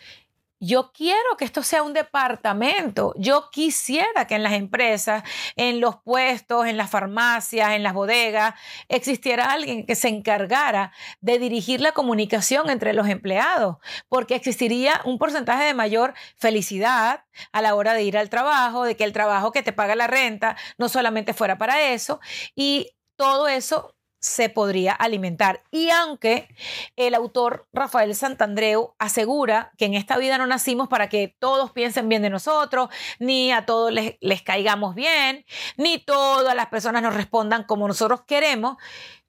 yo 0.60 0.92
quiero 0.92 1.36
que 1.38 1.44
esto 1.44 1.62
sea 1.62 1.82
un 1.82 1.92
departamento. 1.92 3.14
Yo 3.16 3.50
quisiera 3.50 4.26
que 4.26 4.34
en 4.34 4.42
las 4.42 4.54
empresas, 4.54 5.22
en 5.56 5.80
los 5.80 5.96
puestos, 6.02 6.66
en 6.66 6.76
las 6.76 6.90
farmacias, 6.90 7.72
en 7.72 7.82
las 7.82 7.94
bodegas, 7.94 8.54
existiera 8.88 9.52
alguien 9.52 9.86
que 9.86 9.94
se 9.94 10.08
encargara 10.08 10.92
de 11.20 11.38
dirigir 11.38 11.80
la 11.80 11.92
comunicación 11.92 12.70
entre 12.70 12.92
los 12.92 13.08
empleados, 13.08 13.76
porque 14.08 14.34
existiría 14.34 15.00
un 15.04 15.18
porcentaje 15.18 15.64
de 15.64 15.74
mayor 15.74 16.14
felicidad 16.36 17.24
a 17.52 17.62
la 17.62 17.74
hora 17.74 17.94
de 17.94 18.02
ir 18.02 18.18
al 18.18 18.30
trabajo, 18.30 18.84
de 18.84 18.96
que 18.96 19.04
el 19.04 19.12
trabajo 19.12 19.52
que 19.52 19.62
te 19.62 19.72
paga 19.72 19.94
la 19.94 20.06
renta 20.06 20.56
no 20.76 20.88
solamente 20.88 21.34
fuera 21.34 21.58
para 21.58 21.90
eso, 21.90 22.20
y 22.54 22.90
todo 23.16 23.48
eso 23.48 23.94
se 24.20 24.48
podría 24.48 24.92
alimentar. 24.92 25.62
Y 25.70 25.90
aunque 25.90 26.48
el 26.96 27.14
autor 27.14 27.68
Rafael 27.72 28.14
Santandreu 28.14 28.94
asegura 28.98 29.72
que 29.76 29.84
en 29.84 29.94
esta 29.94 30.18
vida 30.18 30.38
no 30.38 30.46
nacimos 30.46 30.88
para 30.88 31.08
que 31.08 31.37
todos 31.38 31.72
piensen 31.72 32.08
bien 32.08 32.22
de 32.22 32.30
nosotros, 32.30 32.88
ni 33.18 33.52
a 33.52 33.66
todos 33.66 33.92
les, 33.92 34.16
les 34.20 34.42
caigamos 34.42 34.94
bien, 34.94 35.44
ni 35.76 35.98
todas 35.98 36.54
las 36.54 36.66
personas 36.66 37.02
nos 37.02 37.14
respondan 37.14 37.64
como 37.64 37.88
nosotros 37.88 38.22
queremos, 38.26 38.76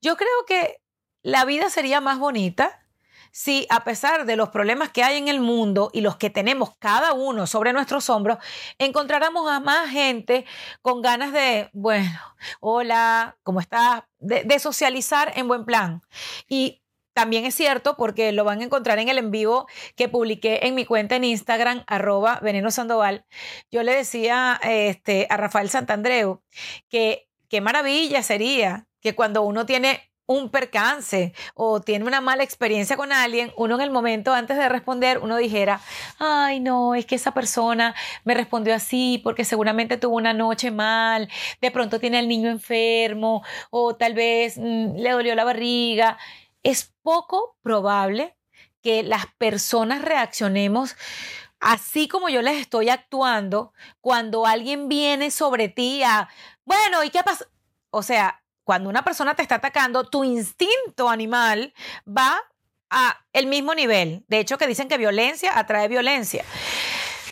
yo 0.01 0.17
creo 0.17 0.45
que 0.47 0.81
la 1.21 1.45
vida 1.45 1.69
sería 1.69 2.01
más 2.01 2.17
bonita 2.19 2.85
si 3.31 3.67
a 3.69 3.83
pesar 3.83 4.25
de 4.25 4.35
los 4.35 4.49
problemas 4.49 4.89
que 4.89 5.03
hay 5.03 5.17
en 5.17 5.27
el 5.27 5.39
mundo 5.39 5.89
y 5.93 6.01
los 6.01 6.17
que 6.17 6.29
tenemos 6.29 6.75
cada 6.77 7.13
uno 7.13 7.47
sobre 7.47 7.73
nuestros 7.73 8.09
hombros, 8.09 8.37
encontráramos 8.77 9.49
a 9.49 9.59
más 9.59 9.89
gente 9.89 10.45
con 10.81 11.01
ganas 11.01 11.33
de, 11.33 11.69
bueno, 11.73 12.19
hola, 12.59 13.37
¿cómo 13.43 13.59
estás? 13.59 14.03
De, 14.19 14.59
socializar 14.59 15.31
en 15.35 15.47
buen 15.47 15.65
plan. 15.65 16.01
Y 16.47 16.81
también 17.13 17.45
es 17.45 17.55
cierto 17.55 17.95
porque 17.97 18.31
lo 18.31 18.43
van 18.43 18.61
a 18.61 18.63
encontrar 18.63 18.99
en 18.99 19.09
el 19.09 19.17
en 19.17 19.31
vivo 19.31 19.67
que 19.95 20.09
publiqué 20.09 20.67
en 20.67 20.75
mi 20.75 20.85
cuenta 20.85 21.15
en 21.15 21.23
Instagram, 21.23 21.83
arroba 21.87 22.39
veneno 22.41 22.71
sandoval. 22.71 23.25
Yo 23.71 23.83
le 23.83 23.95
decía 23.95 24.59
este, 24.63 25.27
a 25.29 25.37
Rafael 25.37 25.69
Santandreu 25.69 26.41
que 26.89 27.27
qué 27.49 27.61
maravilla 27.61 28.23
sería 28.23 28.87
que 29.01 29.15
cuando 29.15 29.41
uno 29.41 29.65
tiene 29.65 30.08
un 30.29 30.49
percance 30.49 31.33
o 31.55 31.81
tiene 31.81 32.05
una 32.05 32.21
mala 32.21 32.43
experiencia 32.43 32.95
con 32.95 33.11
alguien, 33.11 33.51
uno 33.57 33.73
en 33.73 33.81
el 33.81 33.89
momento 33.89 34.31
antes 34.31 34.57
de 34.57 34.69
responder, 34.69 35.17
uno 35.17 35.37
dijera, 35.37 35.81
ay 36.19 36.59
no, 36.59 36.93
es 36.93 37.07
que 37.07 37.15
esa 37.15 37.33
persona 37.33 37.95
me 38.25 38.35
respondió 38.35 38.75
así 38.75 39.19
porque 39.23 39.43
seguramente 39.43 39.97
tuvo 39.97 40.17
una 40.17 40.33
noche 40.33 40.69
mal, 40.69 41.29
de 41.61 41.71
pronto 41.71 41.99
tiene 41.99 42.19
al 42.19 42.27
niño 42.27 42.51
enfermo 42.51 43.43
o 43.71 43.95
tal 43.95 44.13
vez 44.13 44.59
mm, 44.59 44.97
le 44.97 45.09
dolió 45.09 45.33
la 45.33 45.45
barriga. 45.45 46.19
Es 46.61 46.93
poco 47.01 47.57
probable 47.63 48.37
que 48.83 49.01
las 49.01 49.25
personas 49.39 50.03
reaccionemos 50.03 50.95
así 51.59 52.07
como 52.07 52.29
yo 52.29 52.43
les 52.43 52.57
estoy 52.61 52.89
actuando 52.89 53.73
cuando 53.99 54.45
alguien 54.45 54.89
viene 54.89 55.31
sobre 55.31 55.69
ti 55.69 56.03
a, 56.03 56.29
bueno, 56.65 57.03
¿y 57.03 57.09
qué 57.09 57.23
pasa? 57.23 57.45
O 57.89 58.03
sea, 58.03 58.38
cuando 58.69 58.87
una 58.87 59.03
persona 59.03 59.33
te 59.33 59.41
está 59.41 59.55
atacando, 59.55 60.03
tu 60.03 60.23
instinto 60.23 61.09
animal 61.09 61.73
va 62.07 62.39
a 62.91 63.17
el 63.33 63.47
mismo 63.47 63.73
nivel. 63.73 64.23
De 64.27 64.37
hecho, 64.37 64.59
que 64.59 64.67
dicen 64.67 64.87
que 64.87 64.99
violencia 64.99 65.57
atrae 65.57 65.87
violencia. 65.87 66.45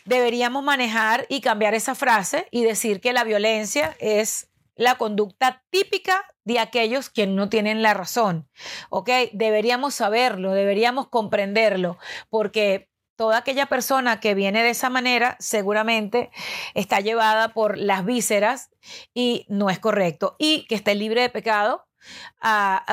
Deberíamos 0.03 0.63
manejar 0.63 1.27
y 1.29 1.41
cambiar 1.41 1.75
esa 1.75 1.93
frase 1.93 2.47
y 2.49 2.63
decir 2.63 3.01
que 3.01 3.13
la 3.13 3.23
violencia 3.23 3.95
es 3.99 4.49
la 4.75 4.95
conducta 4.95 5.63
típica 5.69 6.25
de 6.43 6.57
aquellos 6.57 7.11
que 7.11 7.27
no 7.27 7.49
tienen 7.49 7.83
la 7.83 7.93
razón. 7.93 8.49
¿Ok? 8.89 9.11
Deberíamos 9.31 9.93
saberlo, 9.93 10.53
deberíamos 10.53 11.07
comprenderlo, 11.07 11.99
porque 12.31 12.89
toda 13.17 13.39
aquella 13.39 13.65
persona 13.65 14.21
que 14.21 14.35
viene 14.35 14.63
de 14.63 14.69
esa 14.69 14.89
manera 14.89 15.35
seguramente 15.39 16.31
está 16.75 17.01
llevada 17.01 17.49
por 17.49 17.77
las 17.77 18.05
vísceras 18.05 18.69
y 19.13 19.45
no 19.49 19.69
es 19.69 19.79
correcto. 19.79 20.37
Y 20.39 20.65
que 20.67 20.75
esté 20.75 20.95
libre 20.95 21.21
de 21.21 21.29
pecado. 21.29 21.85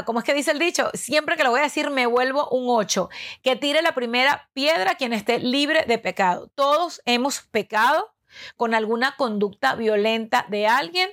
¿Cómo 0.06 0.18
es 0.18 0.24
que 0.24 0.34
dice 0.34 0.50
el 0.50 0.58
dicho? 0.58 0.90
Siempre 0.94 1.36
que 1.36 1.44
lo 1.44 1.50
voy 1.50 1.60
a 1.60 1.64
decir 1.64 1.90
me 1.90 2.06
vuelvo 2.06 2.48
un 2.48 2.64
8. 2.68 3.08
Que 3.42 3.54
tire 3.54 3.82
la 3.82 3.94
primera 3.94 4.50
piedra 4.54 4.96
quien 4.96 5.12
esté 5.12 5.38
libre 5.38 5.84
de 5.86 5.98
pecado. 5.98 6.50
Todos 6.56 7.00
hemos 7.04 7.42
pecado 7.42 8.12
con 8.56 8.74
alguna 8.74 9.14
conducta 9.16 9.76
violenta 9.76 10.46
de 10.48 10.66
alguien 10.66 11.10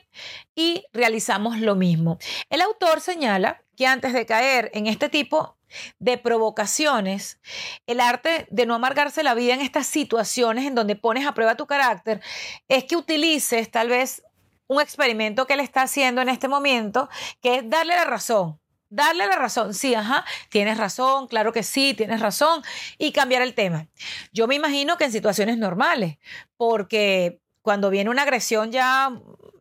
y 0.55 0.85
realizamos 0.93 1.59
lo 1.59 1.75
mismo. 1.75 2.17
El 2.49 2.61
autor 2.61 3.01
señala 3.01 3.63
que 3.77 3.85
antes 3.85 4.13
de 4.13 4.25
caer 4.25 4.71
en 4.73 4.87
este 4.87 5.09
tipo 5.09 5.57
de 5.99 6.17
provocaciones, 6.17 7.39
el 7.87 7.99
arte 7.99 8.47
de 8.49 8.65
no 8.65 8.75
amargarse 8.75 9.23
la 9.23 9.33
vida 9.33 9.53
en 9.53 9.61
estas 9.61 9.87
situaciones 9.87 10.65
en 10.65 10.75
donde 10.75 10.95
pones 10.95 11.25
a 11.25 11.33
prueba 11.33 11.55
tu 11.55 11.67
carácter, 11.67 12.21
es 12.67 12.85
que 12.85 12.95
utilices 12.95 13.69
tal 13.71 13.89
vez 13.89 14.23
un 14.67 14.81
experimento 14.81 15.45
que 15.47 15.53
él 15.53 15.59
está 15.59 15.81
haciendo 15.81 16.21
en 16.21 16.29
este 16.29 16.47
momento, 16.47 17.09
que 17.41 17.55
es 17.57 17.69
darle 17.69 17.95
la 17.95 18.05
razón. 18.05 18.57
Darle 18.89 19.25
la 19.25 19.37
razón, 19.37 19.73
sí, 19.73 19.95
ajá, 19.95 20.25
tienes 20.49 20.77
razón, 20.77 21.27
claro 21.27 21.53
que 21.53 21.63
sí, 21.63 21.93
tienes 21.93 22.19
razón, 22.19 22.61
y 22.97 23.13
cambiar 23.13 23.41
el 23.41 23.53
tema. 23.53 23.87
Yo 24.33 24.47
me 24.47 24.55
imagino 24.55 24.97
que 24.97 25.05
en 25.05 25.13
situaciones 25.13 25.57
normales, 25.57 26.17
porque 26.57 27.39
cuando 27.61 27.89
viene 27.89 28.09
una 28.09 28.23
agresión 28.23 28.71
ya 28.71 29.11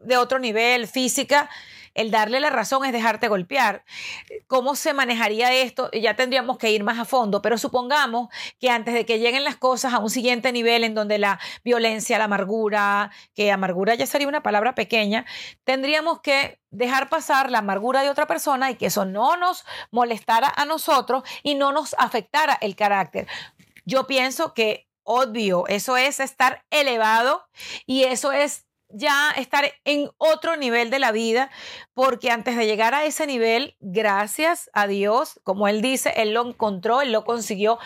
de 0.02 0.16
otro 0.16 0.40
nivel, 0.40 0.88
física, 0.88 1.48
el 1.94 2.10
darle 2.10 2.40
la 2.40 2.50
razón 2.50 2.84
es 2.84 2.92
dejarte 2.92 3.28
golpear. 3.28 3.84
¿Cómo 4.46 4.74
se 4.74 4.94
manejaría 4.94 5.52
esto? 5.52 5.90
Ya 5.92 6.14
tendríamos 6.16 6.58
que 6.58 6.70
ir 6.70 6.84
más 6.84 6.98
a 6.98 7.04
fondo, 7.04 7.42
pero 7.42 7.58
supongamos 7.58 8.28
que 8.58 8.70
antes 8.70 8.94
de 8.94 9.04
que 9.04 9.18
lleguen 9.18 9.44
las 9.44 9.56
cosas 9.56 9.94
a 9.94 9.98
un 9.98 10.10
siguiente 10.10 10.52
nivel 10.52 10.84
en 10.84 10.94
donde 10.94 11.18
la 11.18 11.40
violencia, 11.64 12.18
la 12.18 12.24
amargura, 12.24 13.10
que 13.34 13.50
amargura 13.50 13.94
ya 13.94 14.06
sería 14.06 14.28
una 14.28 14.42
palabra 14.42 14.74
pequeña, 14.74 15.26
tendríamos 15.64 16.20
que 16.20 16.60
dejar 16.70 17.08
pasar 17.08 17.50
la 17.50 17.58
amargura 17.58 18.02
de 18.02 18.10
otra 18.10 18.26
persona 18.26 18.70
y 18.70 18.76
que 18.76 18.86
eso 18.86 19.04
no 19.04 19.36
nos 19.36 19.64
molestara 19.90 20.52
a 20.54 20.64
nosotros 20.64 21.24
y 21.42 21.54
no 21.54 21.72
nos 21.72 21.94
afectara 21.98 22.56
el 22.60 22.76
carácter. 22.76 23.26
Yo 23.84 24.06
pienso 24.06 24.54
que 24.54 24.88
obvio, 25.02 25.66
eso 25.66 25.96
es 25.96 26.20
estar 26.20 26.64
elevado 26.70 27.44
y 27.86 28.04
eso 28.04 28.30
es 28.32 28.66
ya 28.92 29.30
estar 29.32 29.64
en 29.84 30.10
otro 30.18 30.56
nivel 30.56 30.90
de 30.90 30.98
la 30.98 31.12
vida, 31.12 31.50
porque 31.94 32.30
antes 32.30 32.56
de 32.56 32.66
llegar 32.66 32.94
a 32.94 33.04
ese 33.04 33.26
nivel, 33.26 33.76
gracias 33.80 34.70
a 34.72 34.86
Dios, 34.86 35.40
como 35.44 35.68
él 35.68 35.82
dice, 35.82 36.12
él 36.16 36.34
lo 36.34 36.46
encontró, 36.46 37.00
él 37.00 37.12
lo 37.12 37.24
consiguió. 37.24 37.78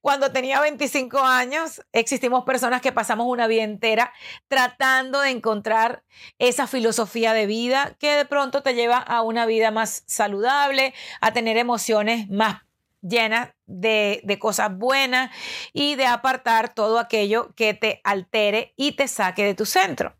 Cuando 0.00 0.32
tenía 0.32 0.60
25 0.60 1.18
años, 1.18 1.82
existimos 1.92 2.44
personas 2.44 2.80
que 2.80 2.92
pasamos 2.92 3.26
una 3.26 3.46
vida 3.46 3.64
entera 3.64 4.12
tratando 4.46 5.20
de 5.20 5.30
encontrar 5.30 6.04
esa 6.38 6.66
filosofía 6.66 7.32
de 7.32 7.46
vida 7.46 7.96
que 7.98 8.14
de 8.14 8.24
pronto 8.24 8.62
te 8.62 8.74
lleva 8.74 8.98
a 8.98 9.22
una 9.22 9.44
vida 9.46 9.70
más 9.70 10.04
saludable, 10.06 10.94
a 11.20 11.32
tener 11.32 11.56
emociones 11.56 12.28
más 12.30 12.67
llena 13.00 13.54
de, 13.66 14.20
de, 14.24 14.38
cosas 14.38 14.76
buenas 14.76 15.30
y 15.72 15.94
de 15.94 16.06
apartar 16.06 16.74
todo 16.74 16.98
aquello 16.98 17.54
que 17.54 17.74
te 17.74 18.00
altere 18.04 18.74
y 18.76 18.92
te 18.92 19.08
saque 19.08 19.44
de 19.44 19.54
tu 19.54 19.66
centro. 19.66 20.16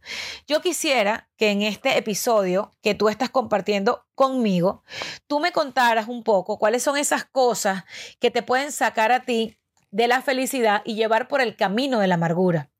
Yo 0.46 0.60
quisiera 0.60 1.28
que 1.36 1.50
en 1.50 1.62
este 1.62 1.98
episodio 1.98 2.70
que 2.82 2.94
tú 2.94 3.08
estás 3.08 3.30
compartiendo 3.30 4.06
conmigo, 4.14 4.84
tú 5.26 5.40
me 5.40 5.52
contaras 5.52 6.08
un 6.08 6.22
poco 6.22 6.58
cuáles 6.58 6.82
son 6.82 6.96
esas 6.96 7.24
cosas 7.24 7.84
que 8.20 8.30
te 8.30 8.42
pueden 8.42 8.72
sacar 8.72 9.12
a 9.12 9.24
ti 9.24 9.58
de 9.90 10.08
la 10.08 10.22
felicidad 10.22 10.82
y 10.84 10.94
llevar 10.94 11.28
por 11.28 11.40
el 11.40 11.56
camino 11.56 12.00
de 12.00 12.06
la 12.06 12.14
amargura. 12.14 12.70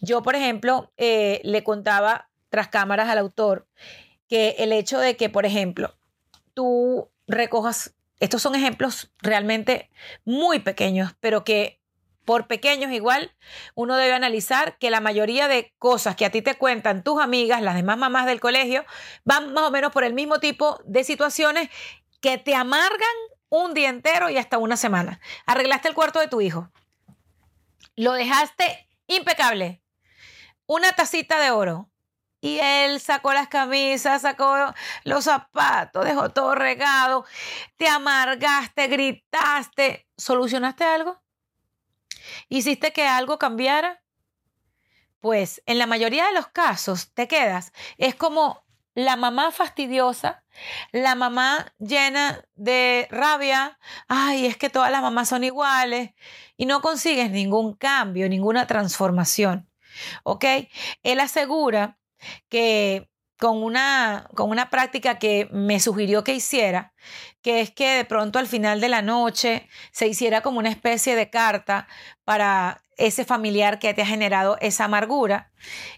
Yo, 0.00 0.22
por 0.22 0.34
ejemplo, 0.34 0.92
eh, 0.96 1.40
le 1.44 1.62
contaba 1.62 2.30
tras 2.48 2.68
cámaras 2.68 3.08
al 3.08 3.18
autor 3.18 3.68
que 4.28 4.56
el 4.58 4.72
hecho 4.72 4.98
de 4.98 5.16
que, 5.16 5.28
por 5.28 5.46
ejemplo, 5.46 5.96
tú 6.54 7.10
recojas, 7.26 7.94
estos 8.20 8.42
son 8.42 8.54
ejemplos 8.54 9.10
realmente 9.18 9.90
muy 10.24 10.58
pequeños, 10.58 11.14
pero 11.20 11.44
que 11.44 11.78
por 12.28 12.46
pequeños 12.46 12.92
igual, 12.92 13.34
uno 13.74 13.96
debe 13.96 14.12
analizar 14.12 14.76
que 14.76 14.90
la 14.90 15.00
mayoría 15.00 15.48
de 15.48 15.72
cosas 15.78 16.14
que 16.14 16.26
a 16.26 16.30
ti 16.30 16.42
te 16.42 16.56
cuentan 16.56 17.02
tus 17.02 17.22
amigas, 17.22 17.62
las 17.62 17.74
demás 17.74 17.96
mamás 17.96 18.26
del 18.26 18.38
colegio, 18.38 18.84
van 19.24 19.54
más 19.54 19.64
o 19.64 19.70
menos 19.70 19.92
por 19.92 20.04
el 20.04 20.12
mismo 20.12 20.38
tipo 20.38 20.78
de 20.84 21.04
situaciones 21.04 21.70
que 22.20 22.36
te 22.36 22.54
amargan 22.54 23.08
un 23.48 23.72
día 23.72 23.88
entero 23.88 24.28
y 24.28 24.36
hasta 24.36 24.58
una 24.58 24.76
semana. 24.76 25.20
Arreglaste 25.46 25.88
el 25.88 25.94
cuarto 25.94 26.20
de 26.20 26.28
tu 26.28 26.42
hijo. 26.42 26.70
Lo 27.96 28.12
dejaste 28.12 28.88
impecable. 29.06 29.82
Una 30.66 30.92
tacita 30.92 31.40
de 31.40 31.50
oro. 31.50 31.88
Y 32.40 32.58
él 32.60 33.00
sacó 33.00 33.32
las 33.32 33.48
camisas, 33.48 34.22
sacó 34.22 34.56
los 35.04 35.24
zapatos, 35.24 36.04
dejó 36.04 36.30
todo 36.30 36.54
regado. 36.54 37.24
Te 37.76 37.88
amargaste, 37.88 38.86
gritaste. 38.86 40.06
¿Solucionaste 40.16 40.84
algo? 40.84 41.20
¿Hiciste 42.48 42.92
que 42.92 43.06
algo 43.06 43.38
cambiara? 43.38 44.02
Pues 45.20 45.62
en 45.66 45.78
la 45.78 45.86
mayoría 45.86 46.26
de 46.26 46.32
los 46.32 46.48
casos 46.48 47.12
te 47.12 47.26
quedas. 47.26 47.72
Es 47.96 48.14
como 48.14 48.64
la 48.94 49.16
mamá 49.16 49.52
fastidiosa, 49.52 50.44
la 50.92 51.14
mamá 51.14 51.72
llena 51.78 52.44
de 52.56 53.06
rabia, 53.10 53.78
ay, 54.08 54.46
es 54.46 54.56
que 54.56 54.70
todas 54.70 54.90
las 54.90 55.02
mamás 55.02 55.28
son 55.28 55.44
iguales 55.44 56.10
y 56.56 56.66
no 56.66 56.80
consigues 56.80 57.30
ningún 57.30 57.74
cambio, 57.74 58.28
ninguna 58.28 58.66
transformación. 58.66 59.68
¿Ok? 60.24 60.44
Él 61.02 61.20
asegura 61.20 61.97
que 62.48 63.08
con 63.38 63.62
una, 63.62 64.28
con 64.34 64.50
una 64.50 64.68
práctica 64.68 65.18
que 65.18 65.48
me 65.52 65.78
sugirió 65.78 66.24
que 66.24 66.34
hiciera, 66.34 66.92
que 67.40 67.60
es 67.60 67.70
que 67.70 67.88
de 67.88 68.04
pronto 68.04 68.38
al 68.38 68.48
final 68.48 68.80
de 68.80 68.88
la 68.88 69.00
noche 69.00 69.68
se 69.92 70.08
hiciera 70.08 70.40
como 70.40 70.58
una 70.58 70.70
especie 70.70 71.14
de 71.14 71.30
carta 71.30 71.86
para 72.24 72.82
ese 72.96 73.24
familiar 73.24 73.78
que 73.78 73.94
te 73.94 74.02
ha 74.02 74.06
generado 74.06 74.58
esa 74.60 74.86
amargura 74.86 75.52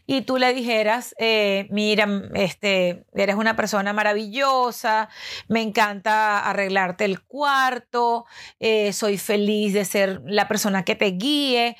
y 0.06 0.20
tú 0.20 0.36
le 0.36 0.52
dijeras, 0.52 1.14
eh, 1.18 1.66
mira, 1.70 2.06
este, 2.34 3.06
eres 3.14 3.36
una 3.36 3.56
persona 3.56 3.94
maravillosa, 3.94 5.08
me 5.48 5.62
encanta 5.62 6.40
arreglarte 6.40 7.06
el 7.06 7.22
cuarto, 7.22 8.26
eh, 8.58 8.92
soy 8.92 9.16
feliz 9.16 9.72
de 9.72 9.86
ser 9.86 10.20
la 10.26 10.46
persona 10.46 10.84
que 10.84 10.94
te 10.94 11.06
guíe, 11.06 11.78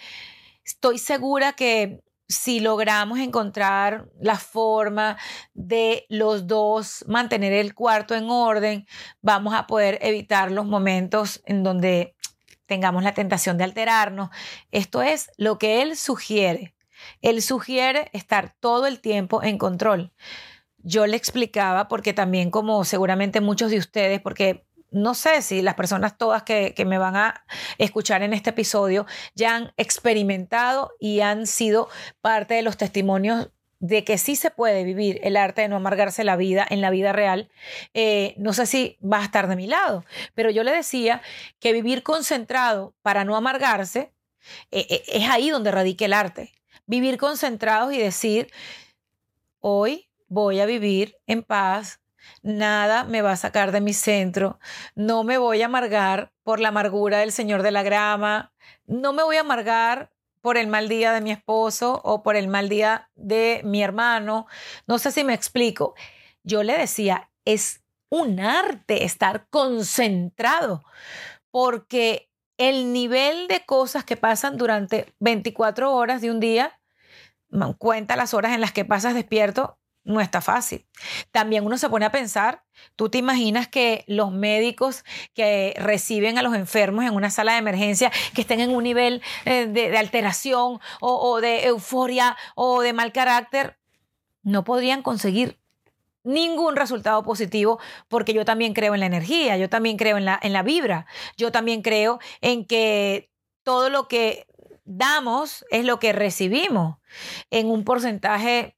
estoy 0.65 0.97
segura 0.97 1.53
que 1.53 2.01
si 2.31 2.61
logramos 2.61 3.19
encontrar 3.19 4.09
la 4.21 4.37
forma 4.37 5.19
de 5.53 6.07
los 6.09 6.47
dos 6.47 7.05
mantener 7.09 7.53
el 7.53 7.75
cuarto 7.75 8.15
en 8.15 8.31
orden, 8.31 8.87
vamos 9.21 9.53
a 9.53 9.67
poder 9.67 9.99
evitar 10.01 10.53
los 10.53 10.65
momentos 10.65 11.43
en 11.45 11.65
donde 11.65 12.15
tengamos 12.67 13.03
la 13.03 13.15
tentación 13.15 13.59
de 13.59 13.65
alterarnos. 13.65 14.31
Esto 14.71 15.03
es 15.03 15.33
lo 15.39 15.59
que 15.59 15.83
él 15.83 15.97
sugiere. 15.97 16.77
Él 17.21 17.43
sugiere 17.43 18.11
estar 18.13 18.55
todo 18.61 18.87
el 18.87 19.01
tiempo 19.01 19.43
en 19.43 19.59
control. 19.59 20.13
Yo 20.79 21.09
le 21.09 21.17
explicaba, 21.17 21.89
porque 21.89 22.13
también 22.13 22.53
como 22.53 22.85
seguramente 22.85 23.41
muchos 23.41 23.73
de 23.73 23.79
ustedes, 23.79 24.21
porque 24.21 24.65
no 24.91 25.15
sé 25.15 25.43
si 25.43 25.63
las 25.63 25.75
personas 25.75 26.19
todas 26.19 26.43
que, 26.43 26.75
me 26.87 26.99
van 26.99 27.17
a 27.17 27.45
escuchar 27.79 28.23
en 28.23 28.33
este 28.33 28.51
episodio 28.51 29.07
ya 29.35 29.55
han 29.57 29.73
experimentado 29.77 30.93
y 30.99 31.21
han 31.21 31.47
sido 31.47 31.89
parte 32.21 32.55
de 32.55 32.63
los 32.63 32.77
testimonios 32.77 33.51
de 33.79 34.05
que 34.05 34.19
sí 34.19 34.37
se 34.37 34.51
puede 34.51 34.85
vivir 34.85 35.21
el 35.23 35.37
arte 35.37 35.63
de 35.63 35.69
no 35.69 35.77
amargarse 35.77 36.23
la 36.25 36.37
vida 36.37 36.67
en 36.69 36.81
la 36.81 36.91
vida 36.91 37.13
real, 37.13 37.51
eh, 37.95 38.35
no 38.37 38.53
sé 38.53 38.67
si 38.67 38.99
va 39.01 39.21
a 39.21 39.25
estar 39.25 39.49
de 39.49 39.57
mi 39.57 39.67
lado, 39.67 40.05
pero 40.35 40.51
yo 40.51 40.65
le 40.65 40.73
decía 40.73 41.23
que 41.61 41.73
vivir 41.73 42.03
concentrado 42.03 42.95
para 43.03 43.25
no 43.25 43.37
amargarse 43.37 44.13
eh, 44.71 44.87
eh, 44.89 45.03
es 45.07 45.29
ahí 45.29 45.51
donde 45.51 45.71
radica 45.71 46.05
el 46.05 46.13
arte. 46.13 46.53
Vivir 46.87 47.19
concentrados 47.19 47.93
y 47.93 47.99
decir, 47.99 48.51
hoy 49.61 50.09
voy 50.29 50.61
a 50.61 50.67
vivir 50.67 51.17
en 51.27 51.43
paz, 51.43 52.01
nada 52.43 53.05
me 53.05 53.23
va 53.23 53.33
a 53.33 53.37
sacar 53.37 53.73
de 53.73 53.81
mi 53.81 53.93
centro, 53.93 54.59
no 54.95 55.25
me 55.25 55.39
voy 55.39 55.63
a 55.63 55.67
amargar 55.67 56.33
por 56.43 56.61
la 56.61 56.69
amargura 56.69 57.19
del 57.19 57.33
Señor 57.33 57.63
de 57.63 57.71
la 57.71 57.83
Grama, 57.83 58.53
no 58.87 59.13
me 59.13 59.23
voy 59.23 59.37
a 59.37 59.41
amargar 59.41 60.11
por 60.41 60.57
el 60.57 60.69
mal 60.69 60.89
día 60.89 61.13
de 61.13 61.21
mi 61.21 61.31
esposo 61.33 62.01
o 62.05 62.23
por 62.23 62.37
el 62.37 62.49
mal 62.49 62.69
día 62.69 63.11
de 63.15 63.61
mi 63.65 63.83
hermano. 63.83 64.47
No 64.87 64.99
sé 64.99 65.13
si 65.13 65.25
me 65.25 65.35
explico. 65.35 65.95
Yo 66.43 66.63
le 66.63 66.79
decía, 66.79 67.31
es 67.45 67.83
un 68.09 68.41
arte 68.41 69.05
estar 69.05 69.47
concentrado 69.51 70.83
porque 71.51 72.31
el 72.57 72.93
nivel 72.93 73.49
de 73.49 73.65
cosas 73.65 74.05
que 74.05 74.17
pasan 74.17 74.57
durante 74.57 75.15
24 75.21 75.95
horas 75.95 76.21
de 76.21 76.31
un 76.31 76.41
día, 76.41 76.79
cuenta 77.79 78.17
las 78.17 78.35
horas 78.35 78.53
en 78.53 78.61
las 78.61 78.73
que 78.73 78.85
pasas 78.85 79.15
despierto, 79.15 79.79
no 80.05 80.21
está 80.21 80.41
fácil. 80.41 80.87
También 81.31 81.65
uno 81.65 81.79
se 81.79 81.89
pone 81.89 82.07
a 82.07 82.13
pensar, 82.13 82.65
tú 82.97 83.09
te 83.09 83.19
imaginas 83.19 83.69
que 83.69 84.05
los 84.07 84.33
médicos 84.33 85.05
que 85.35 85.75
reciben 85.79 86.39
a 86.39 86.43
los 86.43 86.55
enfermos 86.55 87.05
en 87.05 87.15
una 87.15 87.31
sala 87.31 87.53
de 87.53 87.59
emergencia, 87.59 88.11
que 88.35 88.43
estén 88.43 88.61
en 88.61 88.75
un 88.75 88.85
nivel 88.85 89.23
eh, 89.45 89.67
de, 89.67 89.97
alteración 89.97 90.81
o, 91.01 91.41
de 91.41 91.67
euforia 91.67 92.37
o 92.55 92.81
de 92.81 92.93
mal 92.93 93.13
carácter, 93.13 93.79
no 94.43 94.65
podrían 94.65 95.03
conseguir 95.03 95.59
ningún 96.23 96.77
resultado 96.77 97.23
positivo 97.23 97.79
porque 98.09 98.35
yo 98.35 98.45
también 98.45 98.75
creo 98.75 98.95
en 98.95 99.01
la 99.01 99.07
energía, 99.07 99.57
yo 99.57 99.69
también 99.69 99.97
creo 99.97 100.19
en 100.19 100.25
la, 100.25 100.39
en 100.43 100.53
la 100.53 100.63
vibra, 100.63 101.07
yo 101.37 101.51
también 101.51 101.83
creo 101.83 102.21
en 102.41 102.67
que 102.67 103.31
todo 103.63 103.91
lo 103.91 104.09
que 104.09 104.47
damos 104.85 105.65
es 105.71 105.85
lo 105.85 105.99
que 105.99 106.13
recibimos 106.13 106.97
en 107.51 107.69
un 107.71 107.85
porcentaje 107.85 108.77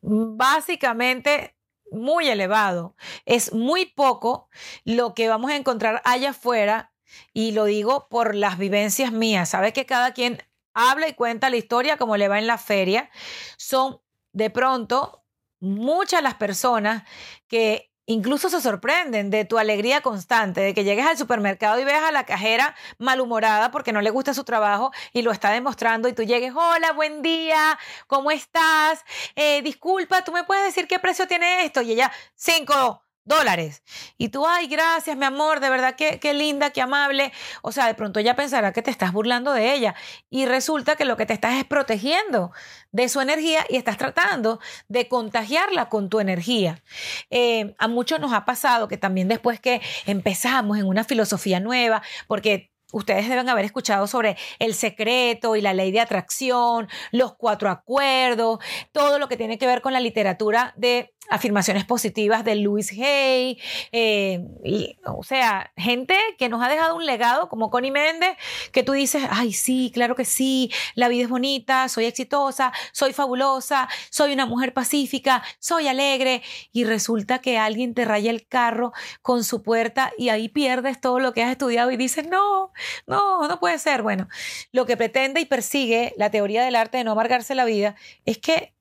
básicamente 0.00 1.56
muy 1.90 2.28
elevado. 2.28 2.96
Es 3.24 3.52
muy 3.52 3.86
poco 3.86 4.48
lo 4.84 5.14
que 5.14 5.28
vamos 5.28 5.50
a 5.50 5.56
encontrar 5.56 6.02
allá 6.04 6.30
afuera 6.30 6.92
y 7.32 7.52
lo 7.52 7.64
digo 7.64 8.08
por 8.08 8.34
las 8.34 8.58
vivencias 8.58 9.12
mías. 9.12 9.50
Sabe 9.50 9.72
que 9.72 9.86
cada 9.86 10.12
quien 10.12 10.42
habla 10.74 11.08
y 11.08 11.14
cuenta 11.14 11.50
la 11.50 11.56
historia 11.56 11.96
como 11.96 12.16
le 12.16 12.28
va 12.28 12.38
en 12.38 12.46
la 12.46 12.58
feria. 12.58 13.10
Son 13.56 14.00
de 14.32 14.50
pronto 14.50 15.24
muchas 15.60 16.22
las 16.22 16.34
personas 16.34 17.04
que 17.48 17.89
Incluso 18.10 18.50
se 18.50 18.60
sorprenden 18.60 19.30
de 19.30 19.44
tu 19.44 19.56
alegría 19.56 20.00
constante, 20.00 20.60
de 20.60 20.74
que 20.74 20.82
llegues 20.82 21.06
al 21.06 21.16
supermercado 21.16 21.78
y 21.78 21.84
veas 21.84 22.02
a 22.02 22.10
la 22.10 22.24
cajera 22.24 22.74
malhumorada 22.98 23.70
porque 23.70 23.92
no 23.92 24.00
le 24.00 24.10
gusta 24.10 24.34
su 24.34 24.42
trabajo 24.42 24.90
y 25.12 25.22
lo 25.22 25.30
está 25.30 25.50
demostrando 25.50 26.08
y 26.08 26.12
tú 26.12 26.24
llegues, 26.24 26.52
hola, 26.56 26.90
buen 26.92 27.22
día, 27.22 27.78
¿cómo 28.08 28.32
estás? 28.32 29.04
Eh, 29.36 29.62
disculpa, 29.62 30.24
¿tú 30.24 30.32
me 30.32 30.42
puedes 30.42 30.64
decir 30.64 30.88
qué 30.88 30.98
precio 30.98 31.28
tiene 31.28 31.64
esto? 31.64 31.82
Y 31.82 31.92
ella, 31.92 32.10
cinco 32.34 33.00
dólares. 33.30 33.82
Y 34.18 34.28
tú, 34.28 34.46
ay, 34.46 34.66
gracias, 34.66 35.16
mi 35.16 35.24
amor, 35.24 35.60
de 35.60 35.70
verdad 35.70 35.96
que 35.96 36.20
qué 36.20 36.34
linda, 36.34 36.70
qué 36.70 36.82
amable. 36.82 37.32
O 37.62 37.72
sea, 37.72 37.86
de 37.86 37.94
pronto 37.94 38.20
ella 38.20 38.36
pensará 38.36 38.72
que 38.74 38.82
te 38.82 38.90
estás 38.90 39.12
burlando 39.12 39.54
de 39.54 39.72
ella. 39.72 39.94
Y 40.28 40.44
resulta 40.44 40.96
que 40.96 41.06
lo 41.06 41.16
que 41.16 41.24
te 41.24 41.32
estás 41.32 41.54
es 41.54 41.64
protegiendo 41.64 42.52
de 42.92 43.08
su 43.08 43.22
energía 43.22 43.64
y 43.70 43.76
estás 43.76 43.96
tratando 43.96 44.60
de 44.88 45.08
contagiarla 45.08 45.88
con 45.88 46.10
tu 46.10 46.20
energía. 46.20 46.82
Eh, 47.30 47.74
a 47.78 47.88
muchos 47.88 48.20
nos 48.20 48.34
ha 48.34 48.44
pasado 48.44 48.88
que 48.88 48.98
también 48.98 49.28
después 49.28 49.60
que 49.60 49.80
empezamos 50.04 50.78
en 50.78 50.86
una 50.86 51.04
filosofía 51.04 51.60
nueva, 51.60 52.02
porque 52.26 52.69
Ustedes 52.92 53.28
deben 53.28 53.48
haber 53.48 53.64
escuchado 53.64 54.06
sobre 54.06 54.36
el 54.58 54.74
secreto 54.74 55.56
y 55.56 55.60
la 55.60 55.74
ley 55.74 55.92
de 55.92 56.00
atracción, 56.00 56.88
los 57.12 57.34
cuatro 57.34 57.70
acuerdos, 57.70 58.58
todo 58.92 59.18
lo 59.18 59.28
que 59.28 59.36
tiene 59.36 59.58
que 59.58 59.66
ver 59.66 59.80
con 59.80 59.92
la 59.92 60.00
literatura 60.00 60.74
de 60.76 61.14
afirmaciones 61.28 61.84
positivas 61.84 62.44
de 62.44 62.56
Louis 62.56 62.90
Hay, 62.92 63.60
eh, 63.92 64.44
y, 64.64 64.96
o 65.06 65.22
sea, 65.22 65.72
gente 65.76 66.16
que 66.38 66.48
nos 66.48 66.62
ha 66.62 66.68
dejado 66.68 66.96
un 66.96 67.06
legado 67.06 67.48
como 67.48 67.70
Connie 67.70 67.92
Méndez, 67.92 68.36
que 68.72 68.82
tú 68.82 68.92
dices, 68.92 69.22
ay, 69.30 69.52
sí, 69.52 69.92
claro 69.94 70.16
que 70.16 70.24
sí, 70.24 70.72
la 70.96 71.08
vida 71.08 71.22
es 71.22 71.28
bonita, 71.28 71.88
soy 71.88 72.06
exitosa, 72.06 72.72
soy 72.92 73.12
fabulosa, 73.12 73.88
soy 74.10 74.32
una 74.32 74.44
mujer 74.44 74.74
pacífica, 74.74 75.42
soy 75.60 75.86
alegre, 75.86 76.42
y 76.72 76.84
resulta 76.84 77.38
que 77.38 77.58
alguien 77.58 77.94
te 77.94 78.04
raya 78.04 78.30
el 78.30 78.46
carro 78.46 78.92
con 79.22 79.44
su 79.44 79.62
puerta 79.62 80.12
y 80.18 80.30
ahí 80.30 80.48
pierdes 80.48 81.00
todo 81.00 81.20
lo 81.20 81.32
que 81.32 81.44
has 81.44 81.52
estudiado 81.52 81.92
y 81.92 81.96
dices, 81.96 82.26
no, 82.26 82.72
no, 83.06 83.46
no 83.48 83.60
puede 83.60 83.78
ser. 83.78 84.02
Bueno, 84.02 84.28
lo 84.72 84.86
que 84.86 84.96
pretende 84.96 85.40
y 85.40 85.46
persigue 85.46 86.14
la 86.16 86.30
teoría 86.30 86.64
del 86.64 86.76
arte 86.76 86.98
de 86.98 87.04
no 87.04 87.12
amargarse 87.12 87.54
la 87.54 87.64
vida 87.64 87.96
es 88.24 88.38
que 88.38 88.74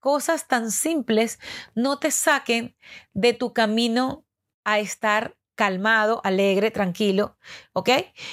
cosas 0.00 0.48
tan 0.48 0.70
simples 0.70 1.38
no 1.74 1.98
te 1.98 2.10
saquen 2.10 2.76
de 3.14 3.32
tu 3.32 3.52
camino 3.52 4.24
a 4.64 4.78
estar 4.78 5.36
calmado, 5.54 6.20
alegre, 6.24 6.70
tranquilo, 6.70 7.36
¿ok? 7.72 7.90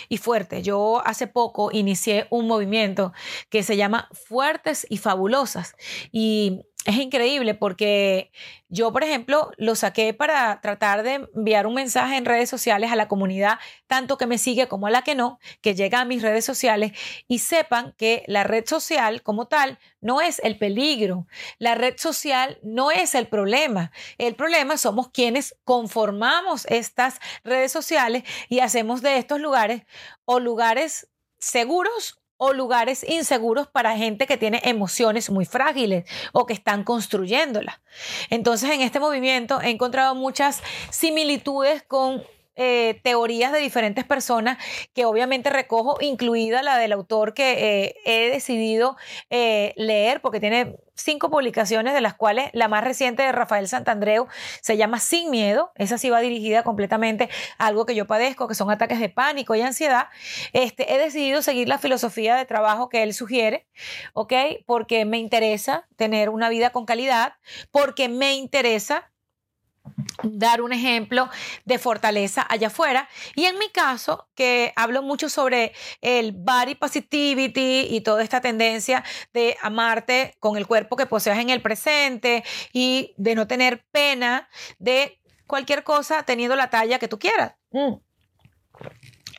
Y 0.07 0.17
fuerte. 0.17 0.63
Yo 0.63 1.01
hace 1.05 1.27
poco 1.27 1.69
inicié 1.71 2.27
un 2.29 2.47
movimiento 2.47 3.13
que 3.49 3.61
se 3.61 3.77
llama 3.77 4.09
Fuertes 4.13 4.87
y 4.89 4.97
Fabulosas. 4.97 5.75
Y 6.11 6.65
es 6.89 6.97
increíble 6.97 7.53
porque 7.53 8.31
yo, 8.67 8.91
por 8.91 9.03
ejemplo, 9.03 9.51
lo 9.57 9.75
saqué 9.75 10.11
para 10.15 10.59
tratar 10.59 11.03
de 11.03 11.27
enviar 11.35 11.67
un 11.67 11.75
mensaje 11.75 12.17
en 12.17 12.25
redes 12.25 12.49
sociales 12.49 12.91
a 12.91 12.95
la 12.95 13.07
comunidad, 13.07 13.59
tanto 13.85 14.17
que 14.17 14.25
me 14.25 14.39
sigue 14.39 14.67
como 14.67 14.87
a 14.87 14.89
la 14.89 15.03
que 15.03 15.13
no, 15.13 15.39
que 15.61 15.75
llega 15.75 16.01
a 16.01 16.05
mis 16.05 16.23
redes 16.23 16.45
sociales 16.45 16.93
y 17.27 17.39
sepan 17.39 17.93
que 17.95 18.23
la 18.25 18.43
red 18.43 18.65
social 18.65 19.21
como 19.21 19.47
tal 19.47 19.77
no 20.01 20.19
es 20.19 20.39
el 20.39 20.57
peligro, 20.57 21.27
la 21.59 21.75
red 21.75 21.95
social 21.97 22.57
no 22.63 22.89
es 22.89 23.13
el 23.13 23.27
problema. 23.27 23.91
El 24.17 24.35
problema 24.35 24.75
somos 24.77 25.09
quienes 25.09 25.55
conformamos 25.65 26.65
estas 26.69 27.19
redes 27.43 27.71
sociales 27.71 28.23
y 28.49 28.61
hacemos 28.61 29.03
de 29.03 29.17
estos 29.17 29.39
lugares 29.39 29.83
o 30.25 30.39
lugares 30.39 31.07
seguros 31.37 32.19
o 32.39 32.53
lugares 32.53 33.03
inseguros 33.03 33.67
para 33.67 33.97
gente 33.97 34.25
que 34.25 34.37
tiene 34.37 34.61
emociones 34.63 35.29
muy 35.29 35.45
frágiles 35.45 36.05
o 36.31 36.45
que 36.45 36.53
están 36.53 36.83
construyéndolas. 36.83 37.79
Entonces, 38.29 38.71
en 38.71 38.81
este 38.81 38.99
movimiento 38.99 39.61
he 39.61 39.69
encontrado 39.69 40.15
muchas 40.15 40.63
similitudes 40.89 41.83
con 41.83 42.23
eh, 42.55 42.99
teorías 43.03 43.51
de 43.51 43.59
diferentes 43.59 44.03
personas 44.03 44.57
que 44.93 45.05
obviamente 45.05 45.49
recojo, 45.49 45.97
incluida 46.01 46.61
la 46.61 46.77
del 46.77 46.93
autor 46.93 47.33
que 47.33 47.85
eh, 47.85 47.95
he 48.03 48.29
decidido 48.29 48.97
eh, 49.29 49.73
leer 49.77 50.19
porque 50.21 50.39
tiene 50.39 50.75
cinco 51.01 51.29
publicaciones 51.29 51.93
de 51.93 52.01
las 52.01 52.13
cuales 52.13 52.49
la 52.53 52.67
más 52.67 52.83
reciente 52.83 53.23
de 53.23 53.31
Rafael 53.31 53.67
Santandreu 53.67 54.27
se 54.61 54.77
llama 54.77 54.99
Sin 54.99 55.29
Miedo. 55.29 55.71
Esa 55.75 55.97
sí 55.97 56.09
va 56.09 56.19
dirigida 56.19 56.63
completamente 56.63 57.29
a 57.57 57.67
algo 57.67 57.85
que 57.85 57.95
yo 57.95 58.07
padezco, 58.07 58.47
que 58.47 58.55
son 58.55 58.69
ataques 58.71 58.99
de 58.99 59.09
pánico 59.09 59.55
y 59.55 59.61
ansiedad. 59.61 60.07
Este, 60.53 60.93
he 60.93 60.97
decidido 60.97 61.41
seguir 61.41 61.67
la 61.67 61.77
filosofía 61.77 62.35
de 62.35 62.45
trabajo 62.45 62.89
que 62.89 63.03
él 63.03 63.13
sugiere, 63.13 63.67
¿ok? 64.13 64.33
Porque 64.65 65.05
me 65.05 65.17
interesa 65.17 65.87
tener 65.95 66.29
una 66.29 66.49
vida 66.49 66.71
con 66.71 66.85
calidad, 66.85 67.33
porque 67.71 68.09
me 68.09 68.35
interesa 68.35 69.11
dar 70.23 70.61
un 70.61 70.73
ejemplo 70.73 71.29
de 71.65 71.79
fortaleza 71.79 72.45
allá 72.49 72.67
afuera. 72.67 73.09
Y 73.35 73.45
en 73.45 73.57
mi 73.57 73.69
caso, 73.69 74.29
que 74.35 74.73
hablo 74.75 75.01
mucho 75.01 75.29
sobre 75.29 75.73
el 76.01 76.33
body 76.33 76.75
positivity 76.75 77.87
y 77.89 78.01
toda 78.01 78.23
esta 78.23 78.41
tendencia 78.41 79.03
de 79.33 79.57
amarte 79.61 80.35
con 80.39 80.57
el 80.57 80.67
cuerpo 80.67 80.95
que 80.95 81.05
poseas 81.05 81.39
en 81.39 81.49
el 81.49 81.61
presente 81.61 82.43
y 82.73 83.13
de 83.17 83.35
no 83.35 83.47
tener 83.47 83.85
pena 83.91 84.49
de 84.77 85.19
cualquier 85.47 85.83
cosa 85.83 86.23
teniendo 86.23 86.55
la 86.55 86.69
talla 86.69 86.99
que 86.99 87.07
tú 87.07 87.17
quieras. 87.19 87.55
Mm. 87.71 87.95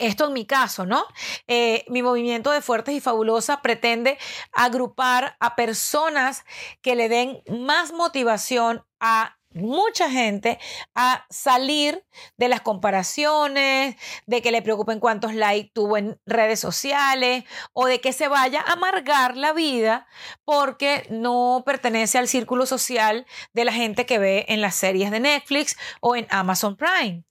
Esto 0.01 0.29
en 0.29 0.33
mi 0.33 0.47
caso, 0.47 0.87
¿no? 0.87 1.05
Eh, 1.47 1.85
mi 1.89 2.03
movimiento 2.03 2.51
de 2.51 2.63
Fuertes 2.63 2.95
y 2.95 3.01
Fabulosas 3.01 3.61
pretende 3.61 4.19
agrupar 4.51 5.37
a 5.41 5.55
personas 5.57 6.45
que 6.81 6.97
le 6.97 7.11
den 7.11 7.43
más 7.49 7.93
motivación 7.93 8.83
a 8.99 9.37
mucha 9.53 10.11
gente 10.11 10.59
a 10.95 11.27
salir 11.31 12.05
de 12.37 12.49
las 12.49 12.61
comparaciones, 12.61 13.97
de 14.27 14.43
que 14.43 14.53
le 14.53 14.63
preocupen 14.63 15.01
cuántos 15.01 15.35
likes 15.35 15.71
tuvo 15.75 15.97
en 15.97 16.21
redes 16.27 16.61
sociales 16.61 17.45
o 17.73 17.87
de 17.87 18.01
que 18.01 18.13
se 18.13 18.29
vaya 18.29 18.61
a 18.61 18.73
amargar 18.73 19.37
la 19.37 19.53
vida 19.53 20.07
porque 20.45 21.07
no 21.11 21.63
pertenece 21.67 22.19
al 22.19 22.29
círculo 22.29 22.67
social 22.67 23.27
de 23.53 23.65
la 23.65 23.73
gente 23.73 24.07
que 24.07 24.19
ve 24.19 24.45
en 24.49 24.61
las 24.61 24.77
series 24.77 25.11
de 25.11 25.21
Netflix 25.21 25.77
o 26.01 26.17
en 26.17 26.27
Amazon 26.31 26.77
Prime. 26.77 27.25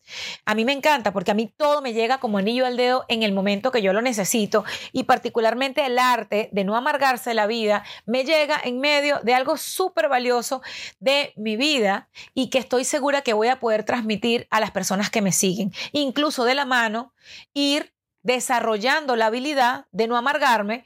A 0.45 0.55
mí 0.55 0.65
me 0.65 0.73
encanta 0.73 1.13
porque 1.13 1.31
a 1.31 1.35
mí 1.35 1.53
todo 1.55 1.81
me 1.81 1.93
llega 1.93 2.19
como 2.19 2.37
anillo 2.37 2.65
al 2.65 2.77
dedo 2.77 3.05
en 3.07 3.23
el 3.23 3.31
momento 3.31 3.71
que 3.71 3.81
yo 3.81 3.93
lo 3.93 4.01
necesito 4.01 4.63
y 4.91 5.03
particularmente 5.03 5.85
el 5.85 5.99
arte 5.99 6.49
de 6.51 6.63
no 6.63 6.75
amargarse 6.75 7.33
la 7.33 7.47
vida 7.47 7.83
me 8.05 8.23
llega 8.23 8.59
en 8.63 8.79
medio 8.79 9.19
de 9.23 9.33
algo 9.33 9.57
súper 9.57 10.09
valioso 10.09 10.61
de 10.99 11.33
mi 11.35 11.57
vida 11.57 12.08
y 12.33 12.49
que 12.49 12.57
estoy 12.57 12.85
segura 12.85 13.21
que 13.21 13.33
voy 13.33 13.47
a 13.47 13.59
poder 13.59 13.83
transmitir 13.83 14.47
a 14.49 14.59
las 14.59 14.71
personas 14.71 15.09
que 15.09 15.21
me 15.21 15.31
siguen. 15.31 15.73
Incluso 15.91 16.45
de 16.45 16.55
la 16.55 16.65
mano, 16.65 17.13
ir 17.53 17.93
desarrollando 18.23 19.15
la 19.15 19.27
habilidad 19.27 19.85
de 19.91 20.07
no 20.07 20.17
amargarme 20.17 20.85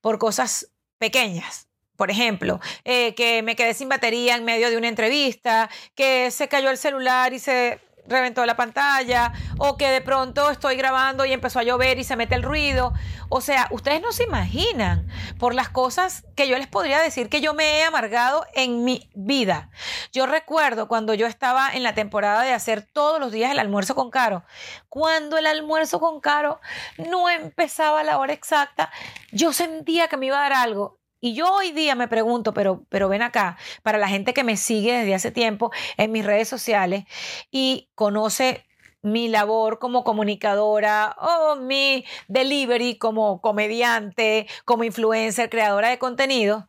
por 0.00 0.18
cosas 0.18 0.70
pequeñas. 0.98 1.68
Por 1.96 2.10
ejemplo, 2.10 2.60
eh, 2.84 3.14
que 3.14 3.42
me 3.42 3.54
quedé 3.54 3.72
sin 3.72 3.88
batería 3.88 4.34
en 4.36 4.44
medio 4.44 4.68
de 4.68 4.76
una 4.76 4.88
entrevista, 4.88 5.70
que 5.94 6.30
se 6.32 6.48
cayó 6.48 6.70
el 6.70 6.76
celular 6.76 7.32
y 7.32 7.38
se 7.38 7.80
reventó 8.06 8.44
la 8.46 8.56
pantalla 8.56 9.32
o 9.58 9.76
que 9.76 9.88
de 9.88 10.00
pronto 10.00 10.50
estoy 10.50 10.76
grabando 10.76 11.24
y 11.24 11.32
empezó 11.32 11.58
a 11.58 11.62
llover 11.62 11.98
y 11.98 12.04
se 12.04 12.16
mete 12.16 12.34
el 12.34 12.42
ruido. 12.42 12.92
O 13.28 13.40
sea, 13.40 13.68
ustedes 13.70 14.00
no 14.00 14.12
se 14.12 14.24
imaginan 14.24 15.08
por 15.38 15.54
las 15.54 15.68
cosas 15.68 16.24
que 16.36 16.48
yo 16.48 16.58
les 16.58 16.66
podría 16.66 17.00
decir 17.00 17.28
que 17.28 17.40
yo 17.40 17.54
me 17.54 17.78
he 17.78 17.84
amargado 17.84 18.46
en 18.54 18.84
mi 18.84 19.10
vida. 19.14 19.70
Yo 20.12 20.26
recuerdo 20.26 20.88
cuando 20.88 21.14
yo 21.14 21.26
estaba 21.26 21.70
en 21.72 21.82
la 21.82 21.94
temporada 21.94 22.42
de 22.42 22.52
hacer 22.52 22.82
todos 22.82 23.20
los 23.20 23.32
días 23.32 23.50
el 23.50 23.58
almuerzo 23.58 23.94
con 23.94 24.10
Caro. 24.10 24.44
Cuando 24.88 25.38
el 25.38 25.46
almuerzo 25.46 26.00
con 26.00 26.20
Caro 26.20 26.60
no 26.98 27.30
empezaba 27.30 28.00
a 28.00 28.04
la 28.04 28.18
hora 28.18 28.32
exacta, 28.32 28.90
yo 29.32 29.52
sentía 29.52 30.08
que 30.08 30.16
me 30.16 30.26
iba 30.26 30.38
a 30.38 30.48
dar 30.48 30.52
algo 30.52 30.98
y 31.24 31.32
yo 31.32 31.50
hoy 31.50 31.72
día 31.72 31.94
me 31.94 32.06
pregunto, 32.06 32.52
pero, 32.52 32.84
pero 32.90 33.08
ven 33.08 33.22
acá, 33.22 33.56
para 33.82 33.96
la 33.96 34.08
gente 34.08 34.34
que 34.34 34.44
me 34.44 34.58
sigue 34.58 34.92
desde 34.92 35.14
hace 35.14 35.30
tiempo 35.30 35.70
en 35.96 36.12
mis 36.12 36.22
redes 36.22 36.48
sociales 36.48 37.04
y 37.50 37.88
conoce 37.94 38.66
mi 39.00 39.28
labor 39.28 39.78
como 39.78 40.04
comunicadora 40.04 41.16
o 41.18 41.56
mi 41.56 42.04
delivery 42.28 42.98
como 42.98 43.40
comediante, 43.40 44.46
como 44.66 44.84
influencer, 44.84 45.48
creadora 45.48 45.88
de 45.88 45.98
contenido, 45.98 46.68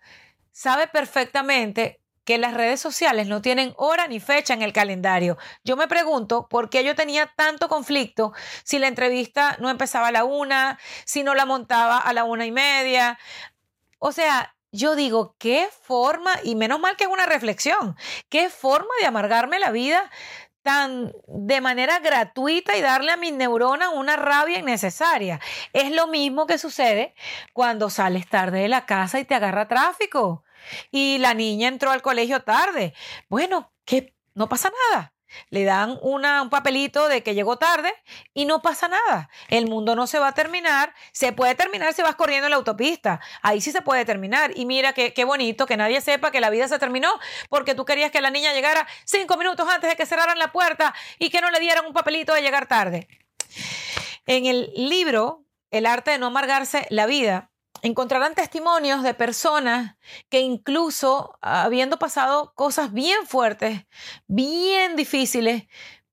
sabe 0.54 0.88
perfectamente 0.88 2.00
que 2.24 2.38
las 2.38 2.54
redes 2.56 2.80
sociales 2.80 3.28
no 3.28 3.42
tienen 3.42 3.74
hora 3.78 4.08
ni 4.08 4.20
fecha 4.20 4.54
en 4.54 4.64
el 4.64 4.74
calendario. 4.74 5.38
Yo 5.64 5.78
me 5.78 5.88
pregunto 5.88 6.48
por 6.50 6.70
qué 6.70 6.84
yo 6.84 6.96
tenía 6.96 7.32
tanto 7.36 7.70
conflicto 7.70 8.34
si 8.64 8.80
la 8.80 8.88
entrevista 8.88 9.58
no 9.60 9.70
empezaba 9.70 10.08
a 10.08 10.12
la 10.12 10.24
una, 10.24 10.80
si 11.06 11.24
no 11.24 11.36
la 11.36 11.46
montaba 11.46 12.00
a 12.00 12.14
la 12.14 12.24
una 12.24 12.46
y 12.46 12.52
media. 12.52 13.20
O 14.08 14.12
sea, 14.12 14.56
yo 14.72 14.96
digo, 14.96 15.36
qué 15.40 15.68
forma, 15.82 16.32
y 16.44 16.54
menos 16.54 16.80
mal 16.80 16.96
que 16.96 17.06
es 17.06 17.10
una 17.10 17.26
reflexión, 17.26 17.96
qué 18.30 18.52
forma 18.52 18.92
de 19.02 19.08
amargarme 19.08 19.58
la 19.58 19.72
vida 19.72 20.12
tan 20.62 21.12
de 21.26 21.60
manera 21.60 21.98
gratuita 21.98 22.78
y 22.78 22.82
darle 22.82 23.14
a 23.14 23.18
mis 23.18 23.34
neuronas 23.34 23.90
una 23.96 24.16
rabia 24.16 24.60
innecesaria. 24.60 25.40
Es 25.74 25.92
lo 25.92 26.06
mismo 26.06 26.46
que 26.46 26.60
sucede 26.60 27.16
cuando 27.52 27.90
sales 27.90 28.30
tarde 28.30 28.60
de 28.60 28.68
la 28.68 28.86
casa 28.86 29.20
y 29.20 29.26
te 29.26 29.34
agarra 29.34 29.68
tráfico 29.68 30.44
y 30.92 31.18
la 31.18 31.34
niña 31.34 31.68
entró 31.68 31.90
al 31.90 32.04
colegio 32.04 32.44
tarde. 32.44 32.94
Bueno, 33.28 33.74
que 33.86 34.14
no 34.36 34.48
pasa 34.48 34.72
nada 34.92 35.15
le 35.50 35.64
dan 35.64 35.98
una, 36.02 36.42
un 36.42 36.50
papelito 36.50 37.08
de 37.08 37.24
que 37.24 37.34
llegó 37.34 37.58
tarde 37.58 37.94
y 38.34 38.46
no 38.46 38.62
pasa 38.62 38.88
nada. 38.88 39.30
El 39.48 39.68
mundo 39.68 39.96
no 39.96 40.08
se 40.08 40.20
va 40.20 40.30
a 40.30 40.32
terminar. 40.34 40.94
Se 41.12 41.34
puede 41.34 41.56
terminar 41.56 41.94
si 41.94 42.02
vas 42.02 42.16
corriendo 42.16 42.48
en 42.48 42.52
la 42.52 42.58
autopista. 42.58 43.20
Ahí 43.42 43.62
sí 43.62 43.72
se 43.72 43.82
puede 43.82 44.06
terminar. 44.06 44.52
Y 44.56 44.66
mira 44.66 44.94
qué, 44.94 45.14
qué 45.14 45.24
bonito 45.24 45.66
que 45.66 45.78
nadie 45.78 46.02
sepa 46.02 46.32
que 46.32 46.40
la 46.40 46.50
vida 46.50 46.68
se 46.68 46.80
terminó 46.80 47.10
porque 47.50 47.76
tú 47.76 47.86
querías 47.86 48.12
que 48.12 48.22
la 48.22 48.32
niña 48.32 48.54
llegara 48.54 48.88
cinco 49.06 49.38
minutos 49.38 49.68
antes 49.70 49.90
de 49.90 49.96
que 49.96 50.06
cerraran 50.06 50.40
la 50.40 50.52
puerta 50.52 50.94
y 51.20 51.30
que 51.30 51.42
no 51.42 51.50
le 51.52 51.60
dieran 51.60 51.86
un 51.86 51.94
papelito 51.94 52.34
de 52.34 52.42
llegar 52.42 52.68
tarde. 52.68 53.08
En 54.26 54.46
el 54.46 54.72
libro 54.76 55.46
El 55.72 55.86
arte 55.86 56.12
de 56.12 56.20
no 56.20 56.28
amargarse 56.28 56.88
la 56.90 57.06
vida, 57.06 57.52
encontrarán 57.86 58.34
testimonios 58.34 59.04
de 59.04 59.14
personas 59.14 59.96
que 60.30 60.40
incluso 60.40 61.38
habiendo 61.42 62.00
pasado 62.00 62.52
cosas 62.56 62.92
bien 62.92 63.28
fuertes, 63.28 63.86
bien 64.26 64.96
difíciles, 64.96 65.68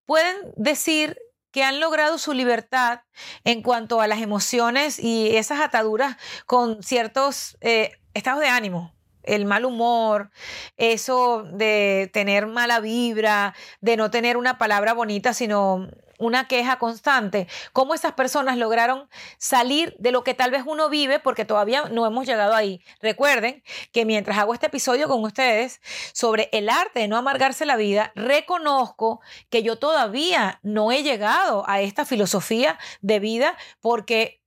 pueden 0.04 0.36
decir 0.56 1.16
que 1.50 1.64
han 1.64 1.80
logrado 1.80 2.18
su 2.18 2.34
libertad 2.34 3.00
en 3.44 3.62
cuanto 3.62 4.02
a 4.02 4.06
las 4.06 4.20
emociones 4.20 4.98
y 4.98 5.34
esas 5.36 5.60
ataduras 5.60 6.18
con 6.44 6.82
ciertos 6.82 7.56
eh, 7.62 7.92
estados 8.12 8.40
de 8.40 8.48
ánimo. 8.48 8.94
el 9.22 9.44
mal 9.46 9.64
humor, 9.64 10.30
eso 10.76 11.44
de 11.44 12.10
tener 12.12 12.48
mala 12.48 12.80
vibra, 12.80 13.54
de 13.80 13.96
no 13.96 14.10
tener 14.10 14.36
una 14.36 14.58
palabra 14.58 14.94
bonita, 14.94 15.32
sino 15.32 15.88
una 16.22 16.46
queja 16.48 16.78
constante, 16.78 17.48
cómo 17.72 17.94
esas 17.94 18.12
personas 18.12 18.56
lograron 18.56 19.08
salir 19.38 19.94
de 19.98 20.12
lo 20.12 20.24
que 20.24 20.34
tal 20.34 20.50
vez 20.50 20.62
uno 20.66 20.88
vive 20.88 21.18
porque 21.18 21.44
todavía 21.44 21.84
no 21.90 22.06
hemos 22.06 22.26
llegado 22.26 22.54
ahí. 22.54 22.80
Recuerden 23.00 23.62
que 23.92 24.04
mientras 24.04 24.38
hago 24.38 24.54
este 24.54 24.66
episodio 24.66 25.08
con 25.08 25.22
ustedes 25.24 25.80
sobre 26.12 26.48
el 26.52 26.68
arte 26.68 27.00
de 27.00 27.08
no 27.08 27.16
amargarse 27.16 27.66
la 27.66 27.76
vida, 27.76 28.12
reconozco 28.14 29.20
que 29.50 29.62
yo 29.62 29.76
todavía 29.76 30.60
no 30.62 30.92
he 30.92 31.02
llegado 31.02 31.64
a 31.68 31.80
esta 31.80 32.04
filosofía 32.04 32.78
de 33.00 33.18
vida 33.20 33.56
porque 33.80 34.42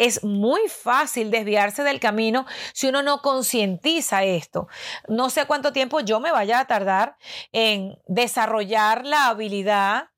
es 0.00 0.24
muy 0.24 0.62
fácil 0.68 1.30
desviarse 1.30 1.82
del 1.82 2.00
camino 2.00 2.46
si 2.72 2.88
uno 2.88 3.02
no 3.02 3.20
concientiza 3.20 4.24
esto. 4.24 4.66
No 5.08 5.28
sé 5.28 5.44
cuánto 5.44 5.74
tiempo 5.74 6.00
yo 6.00 6.20
me 6.20 6.32
vaya 6.32 6.58
a 6.58 6.64
tardar 6.66 7.18
en 7.52 7.98
desarrollar 8.06 9.04
la 9.04 9.26
habilidad 9.26 10.09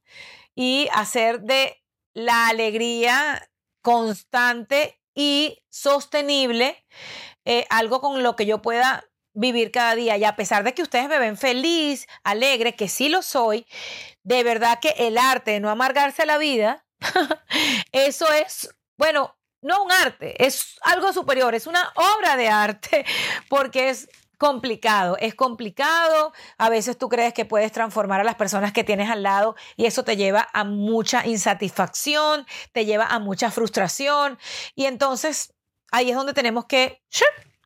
y 0.54 0.88
hacer 0.92 1.40
de 1.40 1.82
la 2.14 2.48
alegría 2.48 3.48
constante 3.82 5.00
y 5.14 5.58
sostenible 5.70 6.84
eh, 7.44 7.66
algo 7.70 8.00
con 8.00 8.22
lo 8.22 8.36
que 8.36 8.46
yo 8.46 8.62
pueda 8.62 9.04
vivir 9.34 9.70
cada 9.70 9.94
día. 9.94 10.16
Y 10.16 10.24
a 10.24 10.36
pesar 10.36 10.64
de 10.64 10.74
que 10.74 10.82
ustedes 10.82 11.08
me 11.08 11.18
ven 11.18 11.36
feliz, 11.36 12.06
alegre, 12.22 12.76
que 12.76 12.88
sí 12.88 13.08
lo 13.08 13.22
soy, 13.22 13.66
de 14.22 14.44
verdad 14.44 14.78
que 14.80 14.94
el 14.98 15.18
arte 15.18 15.52
de 15.52 15.60
no 15.60 15.70
amargarse 15.70 16.26
la 16.26 16.38
vida, 16.38 16.84
eso 17.92 18.30
es, 18.32 18.74
bueno, 18.96 19.36
no 19.62 19.82
un 19.82 19.92
arte, 19.92 20.44
es 20.44 20.76
algo 20.82 21.12
superior, 21.12 21.54
es 21.54 21.66
una 21.66 21.92
obra 21.94 22.36
de 22.36 22.48
arte, 22.48 23.04
porque 23.48 23.90
es 23.90 24.08
complicado, 24.42 25.16
es 25.20 25.36
complicado, 25.36 26.32
a 26.58 26.68
veces 26.68 26.98
tú 26.98 27.08
crees 27.08 27.32
que 27.32 27.44
puedes 27.44 27.70
transformar 27.70 28.20
a 28.20 28.24
las 28.24 28.34
personas 28.34 28.72
que 28.72 28.82
tienes 28.82 29.08
al 29.08 29.22
lado 29.22 29.54
y 29.76 29.86
eso 29.86 30.02
te 30.02 30.16
lleva 30.16 30.48
a 30.52 30.64
mucha 30.64 31.24
insatisfacción, 31.24 32.44
te 32.72 32.84
lleva 32.84 33.06
a 33.06 33.20
mucha 33.20 33.52
frustración. 33.52 34.40
Y 34.74 34.86
entonces 34.86 35.54
ahí 35.92 36.10
es 36.10 36.16
donde 36.16 36.34
tenemos 36.34 36.64
que 36.64 37.04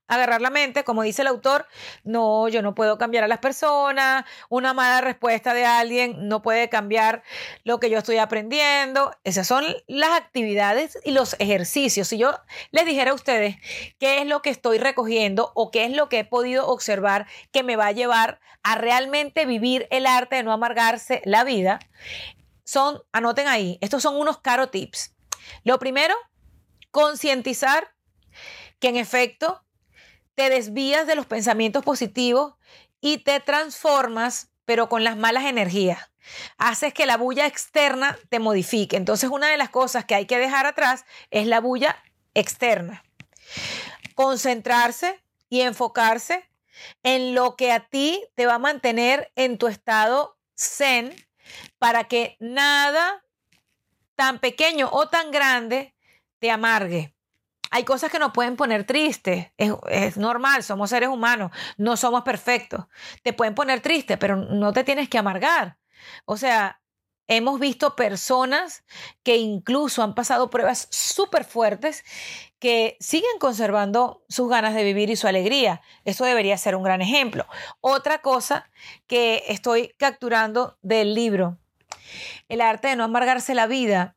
agarrar 0.08 0.40
la 0.40 0.50
mente, 0.50 0.84
como 0.84 1.02
dice 1.02 1.22
el 1.22 1.28
autor, 1.28 1.66
no, 2.04 2.48
yo 2.48 2.62
no 2.62 2.74
puedo 2.74 2.98
cambiar 2.98 3.24
a 3.24 3.28
las 3.28 3.38
personas, 3.38 4.24
una 4.48 4.74
mala 4.74 5.00
respuesta 5.00 5.54
de 5.54 5.64
alguien 5.64 6.28
no 6.28 6.42
puede 6.42 6.68
cambiar 6.68 7.22
lo 7.64 7.80
que 7.80 7.90
yo 7.90 7.98
estoy 7.98 8.18
aprendiendo. 8.18 9.12
Esas 9.24 9.46
son 9.46 9.64
las 9.86 10.10
actividades 10.10 10.98
y 11.04 11.10
los 11.10 11.36
ejercicios. 11.38 12.08
Si 12.08 12.18
yo 12.18 12.38
les 12.70 12.86
dijera 12.86 13.10
a 13.10 13.14
ustedes 13.14 13.56
qué 13.98 14.20
es 14.20 14.26
lo 14.26 14.42
que 14.42 14.50
estoy 14.50 14.78
recogiendo 14.78 15.52
o 15.54 15.70
qué 15.70 15.84
es 15.84 15.92
lo 15.92 16.08
que 16.08 16.20
he 16.20 16.24
podido 16.24 16.66
observar 16.68 17.26
que 17.52 17.62
me 17.62 17.76
va 17.76 17.86
a 17.86 17.92
llevar 17.92 18.40
a 18.62 18.76
realmente 18.76 19.46
vivir 19.46 19.86
el 19.90 20.06
arte 20.06 20.36
de 20.36 20.42
no 20.42 20.52
amargarse 20.52 21.22
la 21.24 21.44
vida, 21.44 21.78
son, 22.64 23.00
anoten 23.12 23.46
ahí, 23.46 23.78
estos 23.80 24.02
son 24.02 24.16
unos 24.16 24.38
caro 24.38 24.70
tips. 24.70 25.14
Lo 25.62 25.78
primero, 25.78 26.14
concientizar 26.90 27.94
que 28.80 28.88
en 28.88 28.96
efecto 28.96 29.65
te 30.37 30.51
desvías 30.51 31.07
de 31.07 31.16
los 31.16 31.27
pensamientos 31.27 31.83
positivos 31.83 32.55
y 33.01 33.18
te 33.18 33.40
transformas, 33.40 34.51
pero 34.64 34.88
con 34.88 35.03
las 35.03 35.16
malas 35.16 35.44
energías. 35.44 36.11
Haces 36.59 36.92
que 36.92 37.07
la 37.07 37.16
bulla 37.16 37.46
externa 37.46 38.18
te 38.29 38.38
modifique. 38.38 38.96
Entonces, 38.96 39.31
una 39.31 39.49
de 39.49 39.57
las 39.57 39.70
cosas 39.70 40.05
que 40.05 40.14
hay 40.14 40.27
que 40.27 40.38
dejar 40.38 40.66
atrás 40.66 41.05
es 41.31 41.46
la 41.46 41.61
bulla 41.61 41.96
externa. 42.35 43.03
Concentrarse 44.14 45.22
y 45.49 45.62
enfocarse 45.62 46.49
en 47.03 47.35
lo 47.35 47.57
que 47.57 47.72
a 47.72 47.88
ti 47.88 48.22
te 48.35 48.46
va 48.46 48.55
a 48.55 48.59
mantener 48.59 49.33
en 49.37 49.57
tu 49.57 49.68
estado 49.68 50.37
zen 50.55 51.14
para 51.79 52.05
que 52.05 52.37
nada 52.40 53.25
tan 54.16 54.38
pequeño 54.40 54.90
o 54.92 55.09
tan 55.09 55.31
grande 55.31 55.94
te 56.40 56.51
amargue 56.51 57.15
hay 57.70 57.85
cosas 57.85 58.11
que 58.11 58.18
nos 58.18 58.33
pueden 58.33 58.57
poner 58.57 58.85
tristes. 58.85 59.48
Es, 59.57 60.16
normal, 60.16 60.62
somos 60.62 60.90
seres 60.90 61.09
humanos, 61.09 61.50
no 61.76 61.96
somos 61.96 62.22
perfectos. 62.22 62.87
Te 63.22 63.33
pueden 63.33 63.55
poner 63.55 63.81
triste, 63.81 64.16
pero 64.16 64.37
no 64.37 64.72
te 64.72 64.85
tienes 64.85 65.09
que 65.09 65.18
amargar. 65.18 65.79
O 66.24 66.37
sea, 66.37 66.81
hemos 67.29 67.59
visto 67.59 67.96
personas 67.96 68.85
que 69.22 69.37
incluso 69.37 70.02
han 70.02 70.14
pasado 70.14 70.50
pruebas 70.50 70.88
súper 70.90 71.44
fuertes 71.44 72.05
que 72.59 72.96
siguen 73.00 73.38
conservando 73.38 74.24
sus 74.29 74.48
ganas 74.48 74.74
de 74.74 74.85
vivir 74.85 75.11
y 75.11 75.16
su 75.16 75.26
alegría. 75.26 75.83
Eso 76.05 76.24
debería 76.24 76.57
ser 76.59 76.76
un 76.76 76.85
gran 76.85 77.02
ejemplo. 77.02 77.46
Otra 77.81 78.22
cosa 78.22 78.70
que 79.07 79.44
estoy 79.48 79.94
capturando 79.98 80.79
del 80.83 81.14
libro, 81.14 81.59
el 82.48 82.61
arte 82.61 82.88
de 82.88 82.96
no 82.96 83.05
amargarse 83.05 83.55
la 83.55 83.66
vida, 83.66 84.16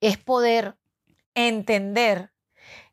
es 0.00 0.16
poder 0.16 0.77
entender 1.46 2.32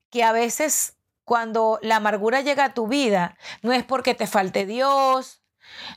que 0.09 0.23
a 0.23 0.31
veces 0.31 0.97
cuando 1.23 1.79
la 1.81 1.97
amargura 1.97 2.41
llega 2.41 2.65
a 2.65 2.73
tu 2.73 2.87
vida, 2.87 3.37
no 3.61 3.73
es 3.73 3.83
porque 3.83 4.13
te 4.13 4.27
falte 4.27 4.65
Dios, 4.65 5.43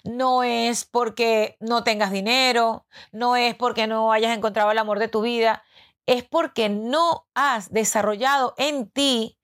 no 0.04 0.42
es 0.42 0.84
porque 0.84 1.56
no 1.61 1.84
tengas 1.84 2.11
dinero, 2.11 2.87
no 3.12 3.37
es 3.37 3.54
porque 3.54 3.87
no 3.87 4.12
hayas 4.12 4.37
encontrado 4.37 4.70
el 4.70 4.78
amor 4.78 4.98
de 4.98 5.08
tu 5.08 5.22
vida, 5.22 5.62
es 6.06 6.24
porque 6.24 6.68
no 6.68 7.26
has 7.34 7.70
desarrollado 7.70 8.54
en 8.56 8.90
ti 8.90 9.38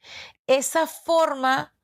esa 0.46 0.86
forma 0.86 1.74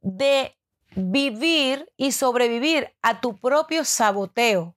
de 0.00 0.58
vivir 0.96 1.90
y 1.96 2.12
sobrevivir 2.12 2.94
a 3.02 3.20
tu 3.20 3.38
propio 3.38 3.84
saboteo. 3.84 4.73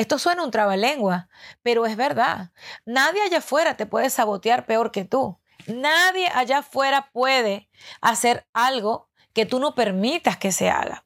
Esto 0.00 0.18
suena 0.18 0.42
un 0.42 0.50
trabalengua, 0.50 1.28
pero 1.60 1.84
es 1.84 1.94
verdad. 1.94 2.52
Nadie 2.86 3.20
allá 3.20 3.36
afuera 3.36 3.76
te 3.76 3.84
puede 3.84 4.08
sabotear 4.08 4.64
peor 4.64 4.92
que 4.92 5.04
tú. 5.04 5.38
Nadie 5.66 6.26
allá 6.34 6.60
afuera 6.60 7.10
puede 7.12 7.68
hacer 8.00 8.46
algo 8.54 9.10
que 9.34 9.44
tú 9.44 9.60
no 9.60 9.74
permitas 9.74 10.38
que 10.38 10.52
se 10.52 10.70
haga. 10.70 11.04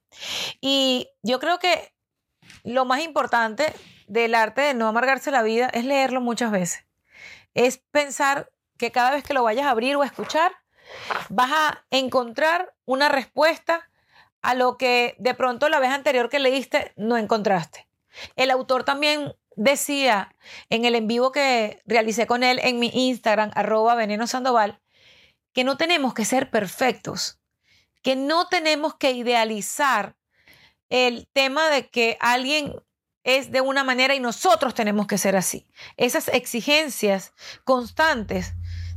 Y 0.60 1.08
yo 1.24 1.40
creo 1.40 1.58
que 1.58 1.92
lo 2.62 2.84
más 2.84 3.00
importante 3.00 3.74
del 4.06 4.36
arte 4.36 4.60
de 4.60 4.74
no 4.74 4.86
amargarse 4.86 5.32
la 5.32 5.42
vida 5.42 5.68
es 5.72 5.84
leerlo 5.84 6.20
muchas 6.20 6.52
veces. 6.52 6.86
Es 7.54 7.78
pensar 7.90 8.52
que 8.78 8.92
cada 8.92 9.10
vez 9.10 9.24
que 9.24 9.34
lo 9.34 9.42
vayas 9.42 9.66
a 9.66 9.70
abrir 9.70 9.96
o 9.96 10.02
a 10.02 10.06
escuchar, 10.06 10.52
vas 11.30 11.50
a 11.50 11.84
encontrar 11.90 12.76
una 12.84 13.08
respuesta 13.08 13.90
a 14.40 14.54
lo 14.54 14.78
que 14.78 15.16
de 15.18 15.34
pronto 15.34 15.68
la 15.68 15.80
vez 15.80 15.90
anterior 15.90 16.28
que 16.28 16.38
leíste 16.38 16.92
no 16.94 17.16
encontraste. 17.16 17.88
El 18.36 18.50
autor 18.50 18.84
también 18.84 19.34
decía 19.56 20.34
en 20.70 20.84
el 20.84 20.94
en 20.94 21.06
vivo 21.06 21.32
que 21.32 21.82
realicé 21.86 22.26
con 22.26 22.42
él 22.42 22.58
en 22.62 22.78
mi 22.78 22.90
Instagram, 22.92 23.50
arroba 23.54 23.94
veneno 23.94 24.26
sandoval, 24.26 24.80
que 25.52 25.64
no 25.64 25.76
tenemos 25.76 26.14
que 26.14 26.24
ser 26.24 26.50
perfectos, 26.50 27.40
que 28.02 28.16
no 28.16 28.48
tenemos 28.48 28.96
que 28.96 29.12
idealizar 29.12 30.16
el 30.90 31.28
tema 31.32 31.70
de 31.70 31.88
que 31.88 32.16
alguien 32.20 32.74
es 33.22 33.50
de 33.50 33.60
una 33.60 33.84
manera 33.84 34.14
y 34.14 34.20
nosotros 34.20 34.74
tenemos 34.74 35.06
que 35.06 35.18
ser 35.18 35.34
así. 35.34 35.66
Esas 35.96 36.28
exigencias 36.28 37.32
constantes 37.64 38.52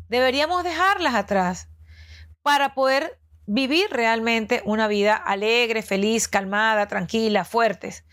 deberíamos 0.09 0.63
dejarlas 0.63 1.15
atrás 1.15 1.69
para 2.41 2.73
poder 2.73 3.19
vivir 3.47 3.87
realmente 3.89 4.61
una 4.65 4.87
vida 4.87 5.15
alegre, 5.15 5.81
feliz, 5.81 6.27
calmada, 6.27 6.87
tranquila, 6.87 7.45
fuertes. 7.45 8.03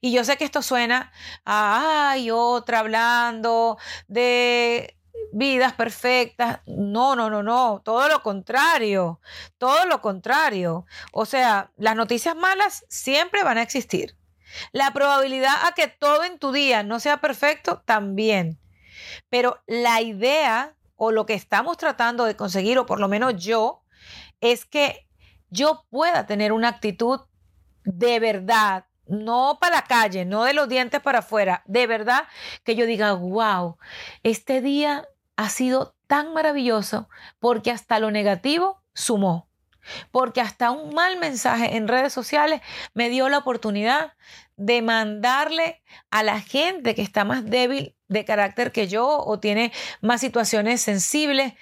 Y 0.00 0.12
yo 0.12 0.24
sé 0.24 0.36
que 0.36 0.44
esto 0.44 0.62
suena 0.62 1.10
a, 1.44 2.10
ay, 2.10 2.30
otra 2.30 2.80
hablando 2.80 3.78
de 4.06 4.96
vidas 5.32 5.72
perfectas. 5.72 6.60
No, 6.66 7.16
no, 7.16 7.30
no, 7.30 7.42
no, 7.42 7.80
todo 7.82 8.08
lo 8.08 8.22
contrario, 8.22 9.20
todo 9.58 9.86
lo 9.86 10.00
contrario. 10.02 10.86
O 11.12 11.24
sea, 11.24 11.72
las 11.76 11.96
noticias 11.96 12.36
malas 12.36 12.84
siempre 12.88 13.42
van 13.42 13.58
a 13.58 13.62
existir. 13.62 14.16
La 14.72 14.92
probabilidad 14.92 15.66
a 15.66 15.72
que 15.72 15.88
todo 15.88 16.24
en 16.24 16.38
tu 16.38 16.52
día 16.52 16.82
no 16.82 17.00
sea 17.00 17.20
perfecto 17.20 17.82
también. 17.84 18.60
Pero 19.30 19.62
la 19.66 20.02
idea 20.02 20.76
o 20.96 21.10
lo 21.10 21.26
que 21.26 21.34
estamos 21.34 21.76
tratando 21.78 22.24
de 22.24 22.36
conseguir, 22.36 22.78
o 22.78 22.86
por 22.86 23.00
lo 23.00 23.08
menos 23.08 23.42
yo, 23.42 23.83
es 24.44 24.66
que 24.66 25.06
yo 25.48 25.86
pueda 25.90 26.26
tener 26.26 26.52
una 26.52 26.68
actitud 26.68 27.20
de 27.84 28.20
verdad, 28.20 28.86
no 29.06 29.58
para 29.60 29.76
la 29.76 29.84
calle, 29.84 30.24
no 30.24 30.44
de 30.44 30.52
los 30.52 30.68
dientes 30.68 31.00
para 31.00 31.20
afuera, 31.20 31.62
de 31.66 31.86
verdad 31.86 32.24
que 32.62 32.76
yo 32.76 32.86
diga, 32.86 33.12
wow, 33.12 33.78
este 34.22 34.60
día 34.60 35.08
ha 35.36 35.48
sido 35.48 35.96
tan 36.06 36.34
maravilloso 36.34 37.08
porque 37.38 37.70
hasta 37.70 37.98
lo 37.98 38.10
negativo 38.10 38.82
sumó. 38.92 39.48
Porque 40.10 40.40
hasta 40.40 40.70
un 40.70 40.94
mal 40.94 41.18
mensaje 41.18 41.76
en 41.76 41.88
redes 41.88 42.12
sociales 42.12 42.62
me 42.94 43.10
dio 43.10 43.28
la 43.28 43.38
oportunidad 43.38 44.14
de 44.56 44.80
mandarle 44.80 45.82
a 46.10 46.22
la 46.22 46.40
gente 46.40 46.94
que 46.94 47.02
está 47.02 47.24
más 47.24 47.44
débil 47.44 47.94
de 48.08 48.24
carácter 48.24 48.72
que 48.72 48.88
yo 48.88 49.18
o 49.18 49.40
tiene 49.40 49.72
más 50.00 50.22
situaciones 50.22 50.80
sensibles, 50.80 51.52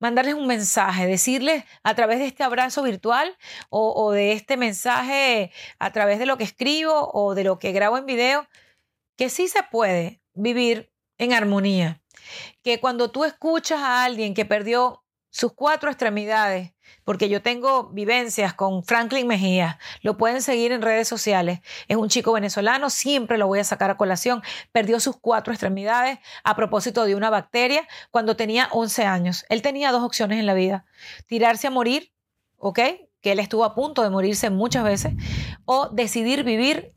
mandarles 0.00 0.34
un 0.34 0.48
mensaje, 0.48 1.06
decirles 1.06 1.64
a 1.84 1.94
través 1.94 2.18
de 2.18 2.26
este 2.26 2.42
abrazo 2.42 2.82
virtual 2.82 3.36
o, 3.68 4.10
de 4.10 4.32
este 4.32 4.56
mensaje 4.56 5.52
a 5.78 5.92
través 5.92 6.18
de 6.18 6.26
lo 6.26 6.36
que 6.36 6.44
escribo 6.44 7.10
o 7.12 7.34
de 7.36 7.44
lo 7.44 7.60
que 7.60 7.70
grabo 7.70 7.96
en 7.98 8.06
video, 8.06 8.48
que 9.16 9.30
sí 9.30 9.46
se 9.46 9.62
puede 9.62 10.20
vivir 10.34 10.90
en 11.18 11.32
armonía. 11.32 12.02
Que 12.62 12.80
cuando 12.80 13.10
tú 13.10 13.24
escuchas 13.24 13.80
a 13.80 14.04
alguien 14.04 14.34
que 14.34 14.44
perdió 14.44 15.04
sus 15.30 15.52
cuatro 15.52 15.90
extremidades, 15.90 16.72
porque 17.04 17.28
yo 17.28 17.40
tengo 17.40 17.88
vivencias 17.90 18.52
con 18.52 18.82
Franklin 18.84 19.26
Mejía, 19.26 19.78
lo 20.02 20.16
pueden 20.16 20.42
seguir 20.42 20.72
en 20.72 20.82
redes 20.82 21.08
sociales. 21.08 21.60
Es 21.88 21.96
un 21.96 22.08
chico 22.08 22.32
venezolano, 22.32 22.90
siempre 22.90 23.38
lo 23.38 23.46
voy 23.46 23.60
a 23.60 23.64
sacar 23.64 23.90
a 23.90 23.96
colación. 23.96 24.42
Perdió 24.72 25.00
sus 25.00 25.16
cuatro 25.16 25.52
extremidades 25.52 26.18
a 26.44 26.56
propósito 26.56 27.04
de 27.04 27.14
una 27.14 27.30
bacteria 27.30 27.86
cuando 28.10 28.36
tenía 28.36 28.68
11 28.72 29.04
años. 29.04 29.44
Él 29.48 29.62
tenía 29.62 29.92
dos 29.92 30.02
opciones 30.02 30.38
en 30.38 30.46
la 30.46 30.54
vida, 30.54 30.84
tirarse 31.26 31.68
a 31.68 31.70
morir, 31.70 32.12
¿ok? 32.58 32.80
Que 33.20 33.32
él 33.32 33.38
estuvo 33.38 33.64
a 33.64 33.74
punto 33.74 34.02
de 34.02 34.10
morirse 34.10 34.50
muchas 34.50 34.84
veces, 34.84 35.12
o 35.64 35.88
decidir 35.90 36.42
vivir 36.42 36.92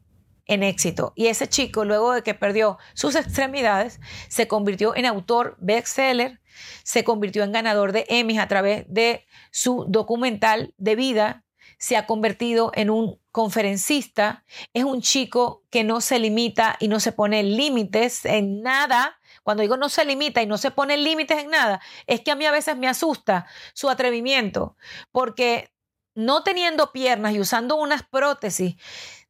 en 0.46 0.64
éxito. 0.64 1.14
Y 1.16 1.28
ese 1.28 1.48
chico, 1.48 1.86
luego 1.86 2.14
de 2.14 2.24
que 2.24 2.34
perdió 2.34 2.78
sus 2.94 3.16
extremidades, 3.16 4.00
se 4.28 4.48
convirtió 4.48 4.96
en 4.96 5.06
autor 5.06 5.56
bestseller, 5.60 6.42
se 6.84 7.04
convirtió 7.04 7.44
en 7.44 7.52
ganador 7.52 7.92
de 7.92 8.06
Emmys 8.10 8.40
a 8.40 8.48
través 8.48 8.86
de 8.88 9.26
su 9.52 9.86
documental 9.88 10.74
de 10.78 10.96
vida, 10.96 11.44
se 11.78 11.98
ha 11.98 12.06
convertido 12.06 12.72
en 12.76 12.90
un 12.90 13.20
conferencista, 13.32 14.44
es 14.74 14.84
un 14.84 15.02
chico 15.02 15.64
que 15.70 15.84
no 15.84 16.02
se 16.02 16.20
limita 16.20 16.78
y 16.80 16.88
no 16.88 17.00
se 17.00 17.12
pone 17.12 17.44
límites 17.44 18.26
en 18.26 18.62
nada. 18.62 19.20
Cuando 19.44 19.62
digo 19.62 19.76
no 19.76 19.90
se 19.90 20.06
limita 20.06 20.42
y 20.42 20.46
no 20.46 20.58
se 20.58 20.72
pone 20.72 20.98
límites 20.98 21.40
en 21.40 21.50
nada, 21.50 21.82
es 22.08 22.22
que 22.22 22.32
a 22.32 22.36
mí 22.36 22.46
a 22.46 22.52
veces 22.52 22.78
me 22.78 22.88
asusta 22.88 23.48
su 23.74 23.90
atrevimiento, 23.90 24.78
porque 25.12 25.74
no 26.16 26.44
teniendo 26.44 26.92
piernas 26.92 27.34
y 27.34 27.40
usando 27.40 27.76
unas 27.76 28.04
prótesis, 28.04 28.76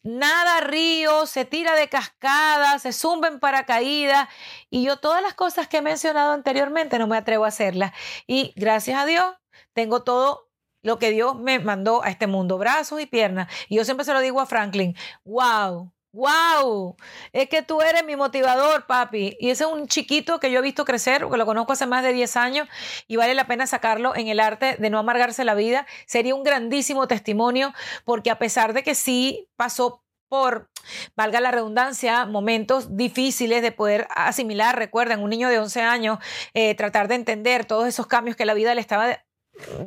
nada 0.04 0.62
río, 0.62 1.26
se 1.26 1.46
tira 1.46 1.76
de 1.76 1.89
cascada, 1.89 2.78
se 2.80 2.94
zumba 2.94 3.28
en 3.28 3.39
paracaídas 3.39 4.28
y 4.70 4.84
yo 4.84 4.98
todas 4.98 5.22
las 5.22 5.34
cosas 5.34 5.68
que 5.68 5.78
he 5.78 5.82
mencionado 5.82 6.34
anteriormente 6.34 7.00
no 7.00 7.08
me 7.08 7.18
atrevo 7.18 7.46
a 7.46 7.50
hacerlas. 7.50 7.94
Y 8.28 8.54
gracias 8.56 9.00
a 9.00 9.06
Dios 9.06 9.36
tengo 9.74 10.04
todo 10.04 10.50
lo 10.84 11.00
que 11.00 11.12
Dios 11.12 11.36
me 11.39 11.60
mandó 11.60 12.04
a 12.04 12.10
este 12.10 12.28
mundo, 12.28 12.58
brazos 12.58 13.00
y 13.02 13.06
piernas. 13.06 13.48
Y 13.70 13.78
yo 13.78 13.86
siempre 13.86 14.06
se 14.06 14.13
lo 14.13 14.20
digo 14.20 14.42
a 14.42 14.46
Franklin, 14.46 14.96
wow, 15.24 15.94
¡Wow! 16.13 16.95
Es 17.32 17.49
que 17.49 17.63
tú 17.63 17.82
eres 17.82 18.06
mi 18.06 18.15
motivador, 18.15 18.86
papi. 18.86 19.36
Y 19.39 19.49
ese 19.49 19.63
es 19.63 19.69
un 19.71 19.88
chiquito 19.88 20.39
que 20.39 20.52
yo 20.52 20.60
he 20.60 20.62
visto 20.62 20.86
crecer, 20.86 21.23
porque 21.23 21.38
lo 21.38 21.47
conozco 21.47 21.73
hace 21.73 21.88
más 21.88 22.04
de 22.04 22.13
10 22.13 22.38
años 22.38 22.67
y 23.08 23.15
vale 23.15 23.34
la 23.34 23.47
pena 23.47 23.65
sacarlo 23.65 24.15
en 24.15 24.28
el 24.28 24.39
arte 24.39 24.76
de 24.78 24.89
no 24.91 24.99
amargarse 24.99 25.43
la 25.43 25.56
vida. 25.56 25.88
Sería 26.06 26.36
un 26.36 26.43
grandísimo 26.43 27.08
testimonio, 27.08 27.73
porque 28.06 28.30
a 28.30 28.38
pesar 28.38 28.73
de 28.73 28.84
que 28.84 28.93
sí 28.93 29.49
pasó 29.56 30.04
por, 30.30 30.69
valga 31.15 31.41
la 31.41 31.49
redundancia, 31.49 32.28
momentos 32.28 32.95
difíciles 32.95 33.63
de 33.63 33.71
poder 33.71 34.08
asimilar, 34.15 34.78
recuerden, 34.78 35.19
un 35.19 35.32
niño 35.32 35.49
de 35.49 35.58
11 35.58 35.82
años, 35.82 36.19
eh, 36.54 36.76
tratar 36.76 37.08
de 37.08 37.15
entender 37.15 37.65
todos 37.65 37.88
esos 37.88 38.06
cambios 38.06 38.38
que 38.38 38.45
la 38.45 38.54
vida 38.54 38.76
le 38.76 38.82
estaba 38.82 39.23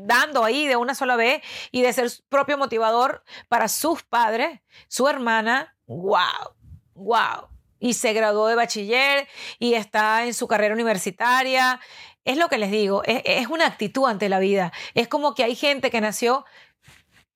dando 0.00 0.44
ahí 0.44 0.66
de 0.66 0.76
una 0.76 0.96
sola 0.96 1.14
vez 1.14 1.42
y 1.70 1.82
de 1.82 1.92
ser 1.92 2.10
propio 2.28 2.58
motivador 2.58 3.22
para 3.48 3.68
sus 3.68 4.02
padres, 4.02 4.60
su 4.88 5.08
hermana, 5.08 5.75
wow, 5.86 6.54
wow. 6.94 7.48
Y 7.78 7.94
se 7.94 8.12
graduó 8.12 8.48
de 8.48 8.54
bachiller 8.54 9.28
y 9.58 9.74
está 9.74 10.24
en 10.24 10.34
su 10.34 10.48
carrera 10.48 10.74
universitaria. 10.74 11.80
Es 12.24 12.36
lo 12.36 12.48
que 12.48 12.58
les 12.58 12.70
digo, 12.70 13.02
es, 13.04 13.22
es 13.24 13.46
una 13.48 13.66
actitud 13.66 14.06
ante 14.06 14.28
la 14.28 14.38
vida. 14.38 14.72
Es 14.94 15.08
como 15.08 15.34
que 15.34 15.44
hay 15.44 15.54
gente 15.54 15.90
que 15.90 16.00
nació 16.00 16.44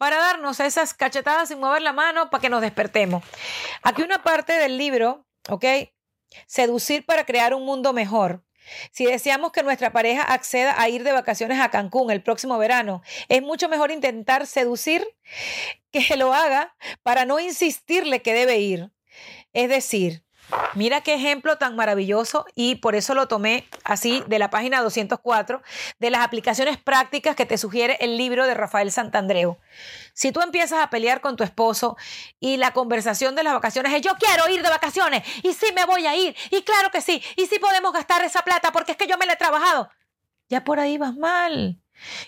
para 0.00 0.16
darnos 0.16 0.60
esas 0.60 0.94
cachetadas 0.94 1.48
sin 1.48 1.60
mover 1.60 1.82
la 1.82 1.92
mano 1.92 2.30
para 2.30 2.40
que 2.40 2.48
nos 2.48 2.62
despertemos. 2.62 3.22
Aquí 3.82 4.00
una 4.00 4.22
parte 4.22 4.54
del 4.54 4.78
libro, 4.78 5.26
¿ok? 5.50 5.64
Seducir 6.46 7.04
para 7.04 7.26
crear 7.26 7.52
un 7.52 7.66
mundo 7.66 7.92
mejor. 7.92 8.42
Si 8.92 9.06
deseamos 9.06 9.52
que 9.52 9.62
nuestra 9.62 9.92
pareja 9.92 10.22
acceda 10.22 10.80
a 10.80 10.88
ir 10.88 11.02
de 11.04 11.12
vacaciones 11.12 11.58
a 11.60 11.70
Cancún 11.70 12.10
el 12.10 12.22
próximo 12.22 12.58
verano, 12.58 13.02
es 13.28 13.42
mucho 13.42 13.68
mejor 13.68 13.90
intentar 13.90 14.46
seducir 14.46 15.06
que 15.90 16.16
lo 16.16 16.32
haga 16.32 16.74
para 17.02 17.24
no 17.24 17.40
insistirle 17.40 18.22
que 18.22 18.34
debe 18.34 18.58
ir. 18.58 18.90
Es 19.52 19.68
decir, 19.68 20.22
Mira 20.74 21.00
qué 21.00 21.14
ejemplo 21.14 21.58
tan 21.58 21.76
maravilloso 21.76 22.46
y 22.54 22.76
por 22.76 22.94
eso 22.94 23.14
lo 23.14 23.28
tomé 23.28 23.68
así 23.84 24.22
de 24.26 24.38
la 24.38 24.50
página 24.50 24.82
204 24.82 25.62
de 25.98 26.10
las 26.10 26.22
aplicaciones 26.22 26.78
prácticas 26.78 27.36
que 27.36 27.46
te 27.46 27.58
sugiere 27.58 27.96
el 28.00 28.16
libro 28.16 28.46
de 28.46 28.54
Rafael 28.54 28.92
Santandreu. 28.92 29.58
Si 30.14 30.32
tú 30.32 30.40
empiezas 30.40 30.82
a 30.82 30.90
pelear 30.90 31.20
con 31.20 31.36
tu 31.36 31.44
esposo 31.44 31.96
y 32.38 32.56
la 32.56 32.72
conversación 32.72 33.34
de 33.34 33.42
las 33.42 33.54
vacaciones 33.54 33.92
es 33.92 34.02
yo 34.02 34.14
quiero 34.14 34.48
ir 34.48 34.62
de 34.62 34.68
vacaciones 34.68 35.22
y 35.42 35.52
sí 35.52 35.66
me 35.74 35.84
voy 35.84 36.06
a 36.06 36.16
ir 36.16 36.36
y 36.50 36.62
claro 36.62 36.90
que 36.90 37.00
sí 37.00 37.22
y 37.36 37.46
sí 37.46 37.58
podemos 37.58 37.92
gastar 37.92 38.22
esa 38.24 38.42
plata 38.42 38.72
porque 38.72 38.92
es 38.92 38.98
que 38.98 39.06
yo 39.06 39.18
me 39.18 39.26
la 39.26 39.34
he 39.34 39.36
trabajado, 39.36 39.90
ya 40.48 40.64
por 40.64 40.80
ahí 40.80 40.98
vas 40.98 41.16
mal. 41.16 41.80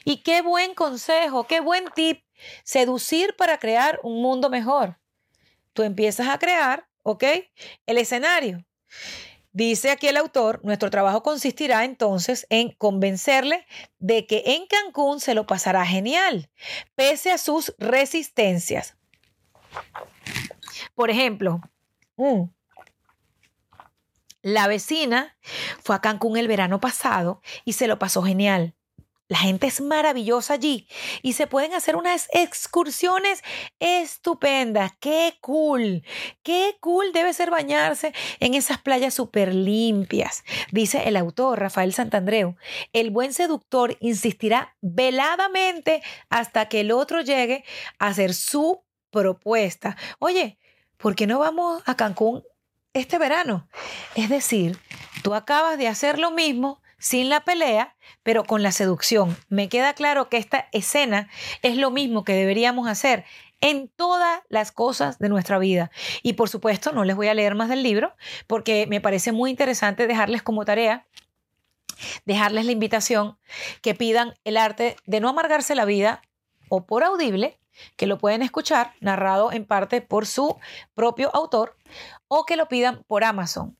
Y 0.04 0.18
qué 0.18 0.42
buen 0.42 0.74
consejo, 0.74 1.46
qué 1.46 1.60
buen 1.60 1.86
tip, 1.94 2.22
seducir 2.62 3.34
para 3.36 3.58
crear 3.58 3.98
un 4.02 4.20
mundo 4.20 4.50
mejor. 4.50 4.98
Tú 5.72 5.82
empiezas 5.82 6.28
a 6.28 6.38
crear 6.38 6.86
¿Ok? 7.02 7.24
El 7.86 7.98
escenario. 7.98 8.64
Dice 9.54 9.90
aquí 9.90 10.08
el 10.08 10.16
autor, 10.16 10.60
nuestro 10.64 10.88
trabajo 10.88 11.22
consistirá 11.22 11.84
entonces 11.84 12.46
en 12.48 12.70
convencerle 12.70 13.66
de 13.98 14.26
que 14.26 14.42
en 14.46 14.66
Cancún 14.66 15.20
se 15.20 15.34
lo 15.34 15.46
pasará 15.46 15.84
genial, 15.84 16.50
pese 16.94 17.30
a 17.30 17.36
sus 17.36 17.74
resistencias. 17.76 18.96
Por 20.94 21.10
ejemplo, 21.10 21.60
mm, 22.16 22.44
la 24.40 24.66
vecina 24.68 25.36
fue 25.82 25.96
a 25.96 26.00
Cancún 26.00 26.38
el 26.38 26.48
verano 26.48 26.80
pasado 26.80 27.42
y 27.66 27.74
se 27.74 27.86
lo 27.86 27.98
pasó 27.98 28.22
genial. 28.22 28.74
La 29.32 29.38
gente 29.38 29.66
es 29.66 29.80
maravillosa 29.80 30.52
allí 30.52 30.86
y 31.22 31.32
se 31.32 31.46
pueden 31.46 31.72
hacer 31.72 31.96
unas 31.96 32.28
excursiones 32.34 33.42
estupendas. 33.80 34.92
¡Qué 35.00 35.38
cool! 35.40 36.04
¡Qué 36.42 36.76
cool 36.80 37.14
debe 37.14 37.32
ser 37.32 37.50
bañarse 37.50 38.12
en 38.40 38.52
esas 38.52 38.76
playas 38.82 39.14
súper 39.14 39.54
limpias! 39.54 40.44
Dice 40.70 41.08
el 41.08 41.16
autor 41.16 41.60
Rafael 41.60 41.94
Santandreu. 41.94 42.56
El 42.92 43.08
buen 43.08 43.32
seductor 43.32 43.96
insistirá 44.00 44.76
veladamente 44.82 46.02
hasta 46.28 46.68
que 46.68 46.80
el 46.80 46.92
otro 46.92 47.22
llegue 47.22 47.64
a 47.98 48.08
hacer 48.08 48.34
su 48.34 48.84
propuesta. 49.10 49.96
Oye, 50.18 50.58
¿por 50.98 51.14
qué 51.14 51.26
no 51.26 51.38
vamos 51.38 51.82
a 51.86 51.96
Cancún 51.96 52.42
este 52.92 53.16
verano? 53.16 53.66
Es 54.14 54.28
decir, 54.28 54.78
tú 55.22 55.32
acabas 55.32 55.78
de 55.78 55.88
hacer 55.88 56.18
lo 56.18 56.32
mismo 56.32 56.81
sin 57.02 57.28
la 57.28 57.40
pelea, 57.40 57.96
pero 58.22 58.44
con 58.44 58.62
la 58.62 58.70
seducción. 58.70 59.36
Me 59.48 59.68
queda 59.68 59.92
claro 59.92 60.28
que 60.28 60.36
esta 60.36 60.68
escena 60.70 61.28
es 61.62 61.76
lo 61.76 61.90
mismo 61.90 62.22
que 62.22 62.32
deberíamos 62.32 62.86
hacer 62.86 63.24
en 63.60 63.88
todas 63.88 64.40
las 64.48 64.70
cosas 64.70 65.18
de 65.18 65.28
nuestra 65.28 65.58
vida. 65.58 65.90
Y 66.22 66.34
por 66.34 66.48
supuesto, 66.48 66.92
no 66.92 67.02
les 67.04 67.16
voy 67.16 67.26
a 67.26 67.34
leer 67.34 67.56
más 67.56 67.68
del 67.68 67.82
libro 67.82 68.14
porque 68.46 68.86
me 68.86 69.00
parece 69.00 69.32
muy 69.32 69.50
interesante 69.50 70.06
dejarles 70.06 70.42
como 70.42 70.64
tarea 70.64 71.06
dejarles 72.24 72.66
la 72.66 72.72
invitación 72.72 73.38
que 73.80 73.94
pidan 73.94 74.34
el 74.44 74.56
arte 74.56 74.96
de 75.04 75.20
no 75.20 75.28
amargarse 75.28 75.74
la 75.74 75.84
vida 75.84 76.22
o 76.68 76.86
por 76.86 77.04
audible, 77.04 77.60
que 77.96 78.06
lo 78.06 78.18
pueden 78.18 78.42
escuchar 78.42 78.94
narrado 79.00 79.52
en 79.52 79.66
parte 79.66 80.00
por 80.00 80.26
su 80.26 80.56
propio 80.94 81.34
autor, 81.34 81.76
o 82.26 82.44
que 82.44 82.56
lo 82.56 82.66
pidan 82.66 83.04
por 83.06 83.22
Amazon. 83.22 83.76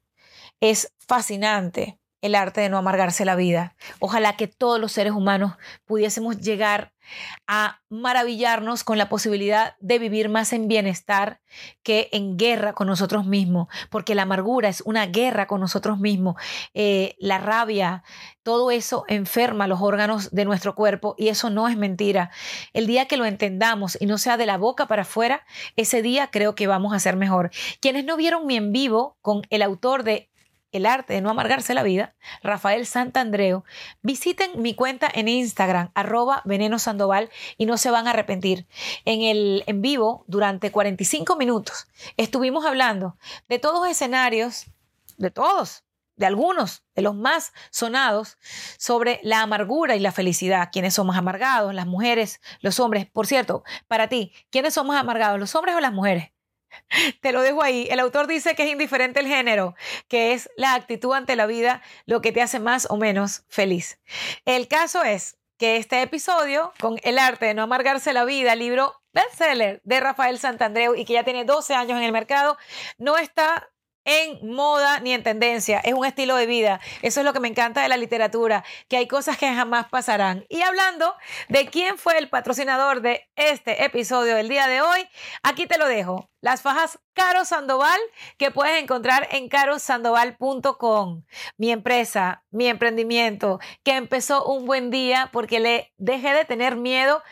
Es 0.60 0.92
fascinante, 0.98 1.98
el 2.22 2.34
arte 2.34 2.62
de 2.62 2.68
no 2.70 2.78
amargarse 2.78 3.24
la 3.24 3.36
vida. 3.36 3.76
Ojalá 4.00 4.36
que 4.36 4.46
todos 4.46 4.80
los 4.80 4.92
seres 4.92 5.12
humanos 5.12 5.54
pudiésemos 5.84 6.38
llegar 6.38 6.92
a 7.46 7.80
maravillarnos 7.88 8.84
con 8.84 8.96
la 8.96 9.08
posibilidad 9.08 9.74
de 9.80 9.98
vivir 9.98 10.28
más 10.28 10.52
en 10.52 10.68
bienestar 10.68 11.40
que 11.82 12.08
en 12.12 12.36
guerra 12.36 12.72
con 12.72 12.86
nosotros 12.86 13.26
mismos, 13.26 13.68
porque 13.90 14.14
la 14.14 14.22
amargura 14.22 14.68
es 14.68 14.82
una 14.82 15.06
guerra 15.06 15.46
con 15.46 15.60
nosotros 15.60 15.98
mismos, 15.98 16.36
eh, 16.74 17.16
la 17.18 17.38
rabia, 17.38 18.04
todo 18.42 18.70
eso 18.70 19.04
enferma 19.08 19.66
los 19.66 19.80
órganos 19.80 20.30
de 20.30 20.44
nuestro 20.44 20.74
cuerpo 20.74 21.14
y 21.18 21.28
eso 21.28 21.50
no 21.50 21.68
es 21.68 21.76
mentira. 21.76 22.30
El 22.72 22.86
día 22.86 23.06
que 23.06 23.16
lo 23.16 23.24
entendamos 23.24 23.96
y 24.00 24.06
no 24.06 24.18
sea 24.18 24.36
de 24.36 24.46
la 24.46 24.56
boca 24.56 24.86
para 24.86 25.02
afuera, 25.02 25.44
ese 25.76 26.02
día 26.02 26.28
creo 26.30 26.54
que 26.54 26.66
vamos 26.66 26.94
a 26.94 27.00
ser 27.00 27.16
mejor. 27.16 27.50
Quienes 27.80 28.04
no 28.04 28.16
vieron 28.16 28.46
mi 28.46 28.56
en 28.56 28.72
vivo 28.72 29.16
con 29.20 29.42
el 29.50 29.62
autor 29.62 30.02
de 30.02 30.31
el 30.72 30.86
arte 30.86 31.14
de 31.14 31.20
no 31.20 31.30
amargarse 31.30 31.74
la 31.74 31.82
vida, 31.82 32.14
Rafael 32.42 32.86
Santandreu, 32.86 33.64
visiten 34.02 34.50
mi 34.60 34.74
cuenta 34.74 35.08
en 35.12 35.28
Instagram, 35.28 35.90
arroba 35.94 36.42
veneno 36.44 36.78
sandoval, 36.78 37.30
y 37.58 37.66
no 37.66 37.78
se 37.78 37.90
van 37.90 38.06
a 38.06 38.10
arrepentir. 38.10 38.66
En 39.04 39.22
el 39.22 39.64
en 39.66 39.82
vivo, 39.82 40.24
durante 40.26 40.72
45 40.72 41.36
minutos, 41.36 41.86
estuvimos 42.16 42.64
hablando 42.64 43.16
de 43.48 43.58
todos 43.58 43.86
escenarios, 43.88 44.66
de 45.18 45.30
todos, 45.30 45.84
de 46.16 46.26
algunos 46.26 46.82
de 46.94 47.02
los 47.02 47.14
más 47.14 47.52
sonados 47.70 48.38
sobre 48.78 49.20
la 49.22 49.42
amargura 49.42 49.96
y 49.96 50.00
la 50.00 50.12
felicidad. 50.12 50.68
¿Quiénes 50.72 50.94
somos 50.94 51.16
amargados? 51.16 51.74
Las 51.74 51.86
mujeres, 51.86 52.40
los 52.60 52.80
hombres. 52.80 53.06
Por 53.06 53.26
cierto, 53.26 53.64
para 53.88 54.08
ti, 54.08 54.32
¿quiénes 54.50 54.74
somos 54.74 54.96
amargados? 54.96 55.38
¿Los 55.38 55.54
hombres 55.54 55.74
o 55.74 55.80
las 55.80 55.92
mujeres? 55.92 56.32
Te 57.20 57.32
lo 57.32 57.42
dejo 57.42 57.62
ahí. 57.62 57.86
El 57.90 58.00
autor 58.00 58.26
dice 58.26 58.54
que 58.54 58.64
es 58.64 58.70
indiferente 58.70 59.20
el 59.20 59.26
género, 59.26 59.74
que 60.08 60.32
es 60.32 60.50
la 60.56 60.74
actitud 60.74 61.12
ante 61.14 61.36
la 61.36 61.46
vida 61.46 61.82
lo 62.06 62.20
que 62.20 62.32
te 62.32 62.42
hace 62.42 62.60
más 62.60 62.86
o 62.90 62.96
menos 62.96 63.44
feliz. 63.48 64.00
El 64.44 64.68
caso 64.68 65.02
es 65.02 65.38
que 65.58 65.76
este 65.76 66.02
episodio, 66.02 66.72
con 66.80 66.98
El 67.02 67.18
arte 67.18 67.46
de 67.46 67.54
no 67.54 67.62
amargarse 67.62 68.12
la 68.12 68.24
vida, 68.24 68.54
libro 68.56 69.00
bestseller 69.12 69.80
de 69.84 70.00
Rafael 70.00 70.38
Santandreu 70.38 70.94
y 70.94 71.04
que 71.04 71.12
ya 71.12 71.24
tiene 71.24 71.44
12 71.44 71.74
años 71.74 71.98
en 71.98 72.04
el 72.04 72.12
mercado, 72.12 72.56
no 72.98 73.18
está 73.18 73.71
en 74.04 74.54
moda 74.54 75.00
ni 75.00 75.12
en 75.12 75.22
tendencia, 75.22 75.80
es 75.80 75.94
un 75.94 76.04
estilo 76.04 76.36
de 76.36 76.46
vida. 76.46 76.80
Eso 77.02 77.20
es 77.20 77.26
lo 77.26 77.32
que 77.32 77.40
me 77.40 77.48
encanta 77.48 77.82
de 77.82 77.88
la 77.88 77.96
literatura, 77.96 78.64
que 78.88 78.96
hay 78.96 79.06
cosas 79.06 79.38
que 79.38 79.52
jamás 79.52 79.86
pasarán. 79.88 80.44
Y 80.48 80.62
hablando 80.62 81.14
de 81.48 81.66
quién 81.66 81.98
fue 81.98 82.18
el 82.18 82.28
patrocinador 82.28 83.00
de 83.02 83.28
este 83.36 83.84
episodio 83.84 84.34
del 84.34 84.48
día 84.48 84.66
de 84.68 84.80
hoy, 84.80 85.08
aquí 85.42 85.66
te 85.66 85.78
lo 85.78 85.86
dejo. 85.86 86.28
Las 86.40 86.62
fajas 86.62 86.98
Caro 87.14 87.44
Sandoval 87.44 88.00
que 88.36 88.50
puedes 88.50 88.82
encontrar 88.82 89.28
en 89.30 89.48
carosandoval.com. 89.48 91.22
Mi 91.56 91.70
empresa, 91.70 92.42
mi 92.50 92.66
emprendimiento, 92.66 93.60
que 93.84 93.96
empezó 93.96 94.44
un 94.46 94.64
buen 94.64 94.90
día 94.90 95.28
porque 95.32 95.60
le 95.60 95.92
dejé 95.98 96.34
de 96.34 96.44
tener 96.44 96.76
miedo 96.76 97.22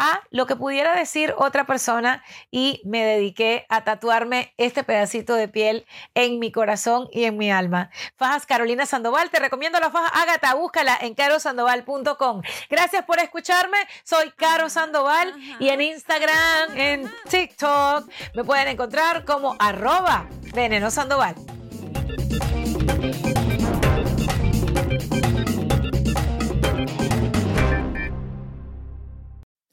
a 0.00 0.22
lo 0.30 0.46
que 0.46 0.56
pudiera 0.56 0.96
decir 0.96 1.34
otra 1.36 1.66
persona 1.66 2.24
y 2.50 2.80
me 2.84 3.04
dediqué 3.04 3.66
a 3.68 3.84
tatuarme 3.84 4.54
este 4.56 4.82
pedacito 4.82 5.34
de 5.34 5.46
piel 5.46 5.86
en 6.14 6.38
mi 6.38 6.50
corazón 6.50 7.08
y 7.12 7.24
en 7.24 7.36
mi 7.36 7.52
alma. 7.52 7.90
Fajas 8.16 8.46
Carolina 8.46 8.86
Sandoval, 8.86 9.28
te 9.30 9.38
recomiendo 9.38 9.78
la 9.78 9.90
faja 9.90 10.08
Ágata, 10.22 10.54
búscala 10.54 10.96
en 11.02 11.14
carosandoval.com. 11.14 12.40
Gracias 12.70 13.04
por 13.04 13.18
escucharme, 13.20 13.76
soy 14.02 14.30
Caro 14.30 14.70
Sandoval 14.70 15.34
y 15.58 15.68
en 15.68 15.82
Instagram, 15.82 16.76
en 16.76 17.12
TikTok, 17.28 18.08
me 18.34 18.42
pueden 18.42 18.68
encontrar 18.68 19.26
como 19.26 19.54
arroba 19.58 20.26
veneno 20.54 20.90
Sandoval. 20.90 21.59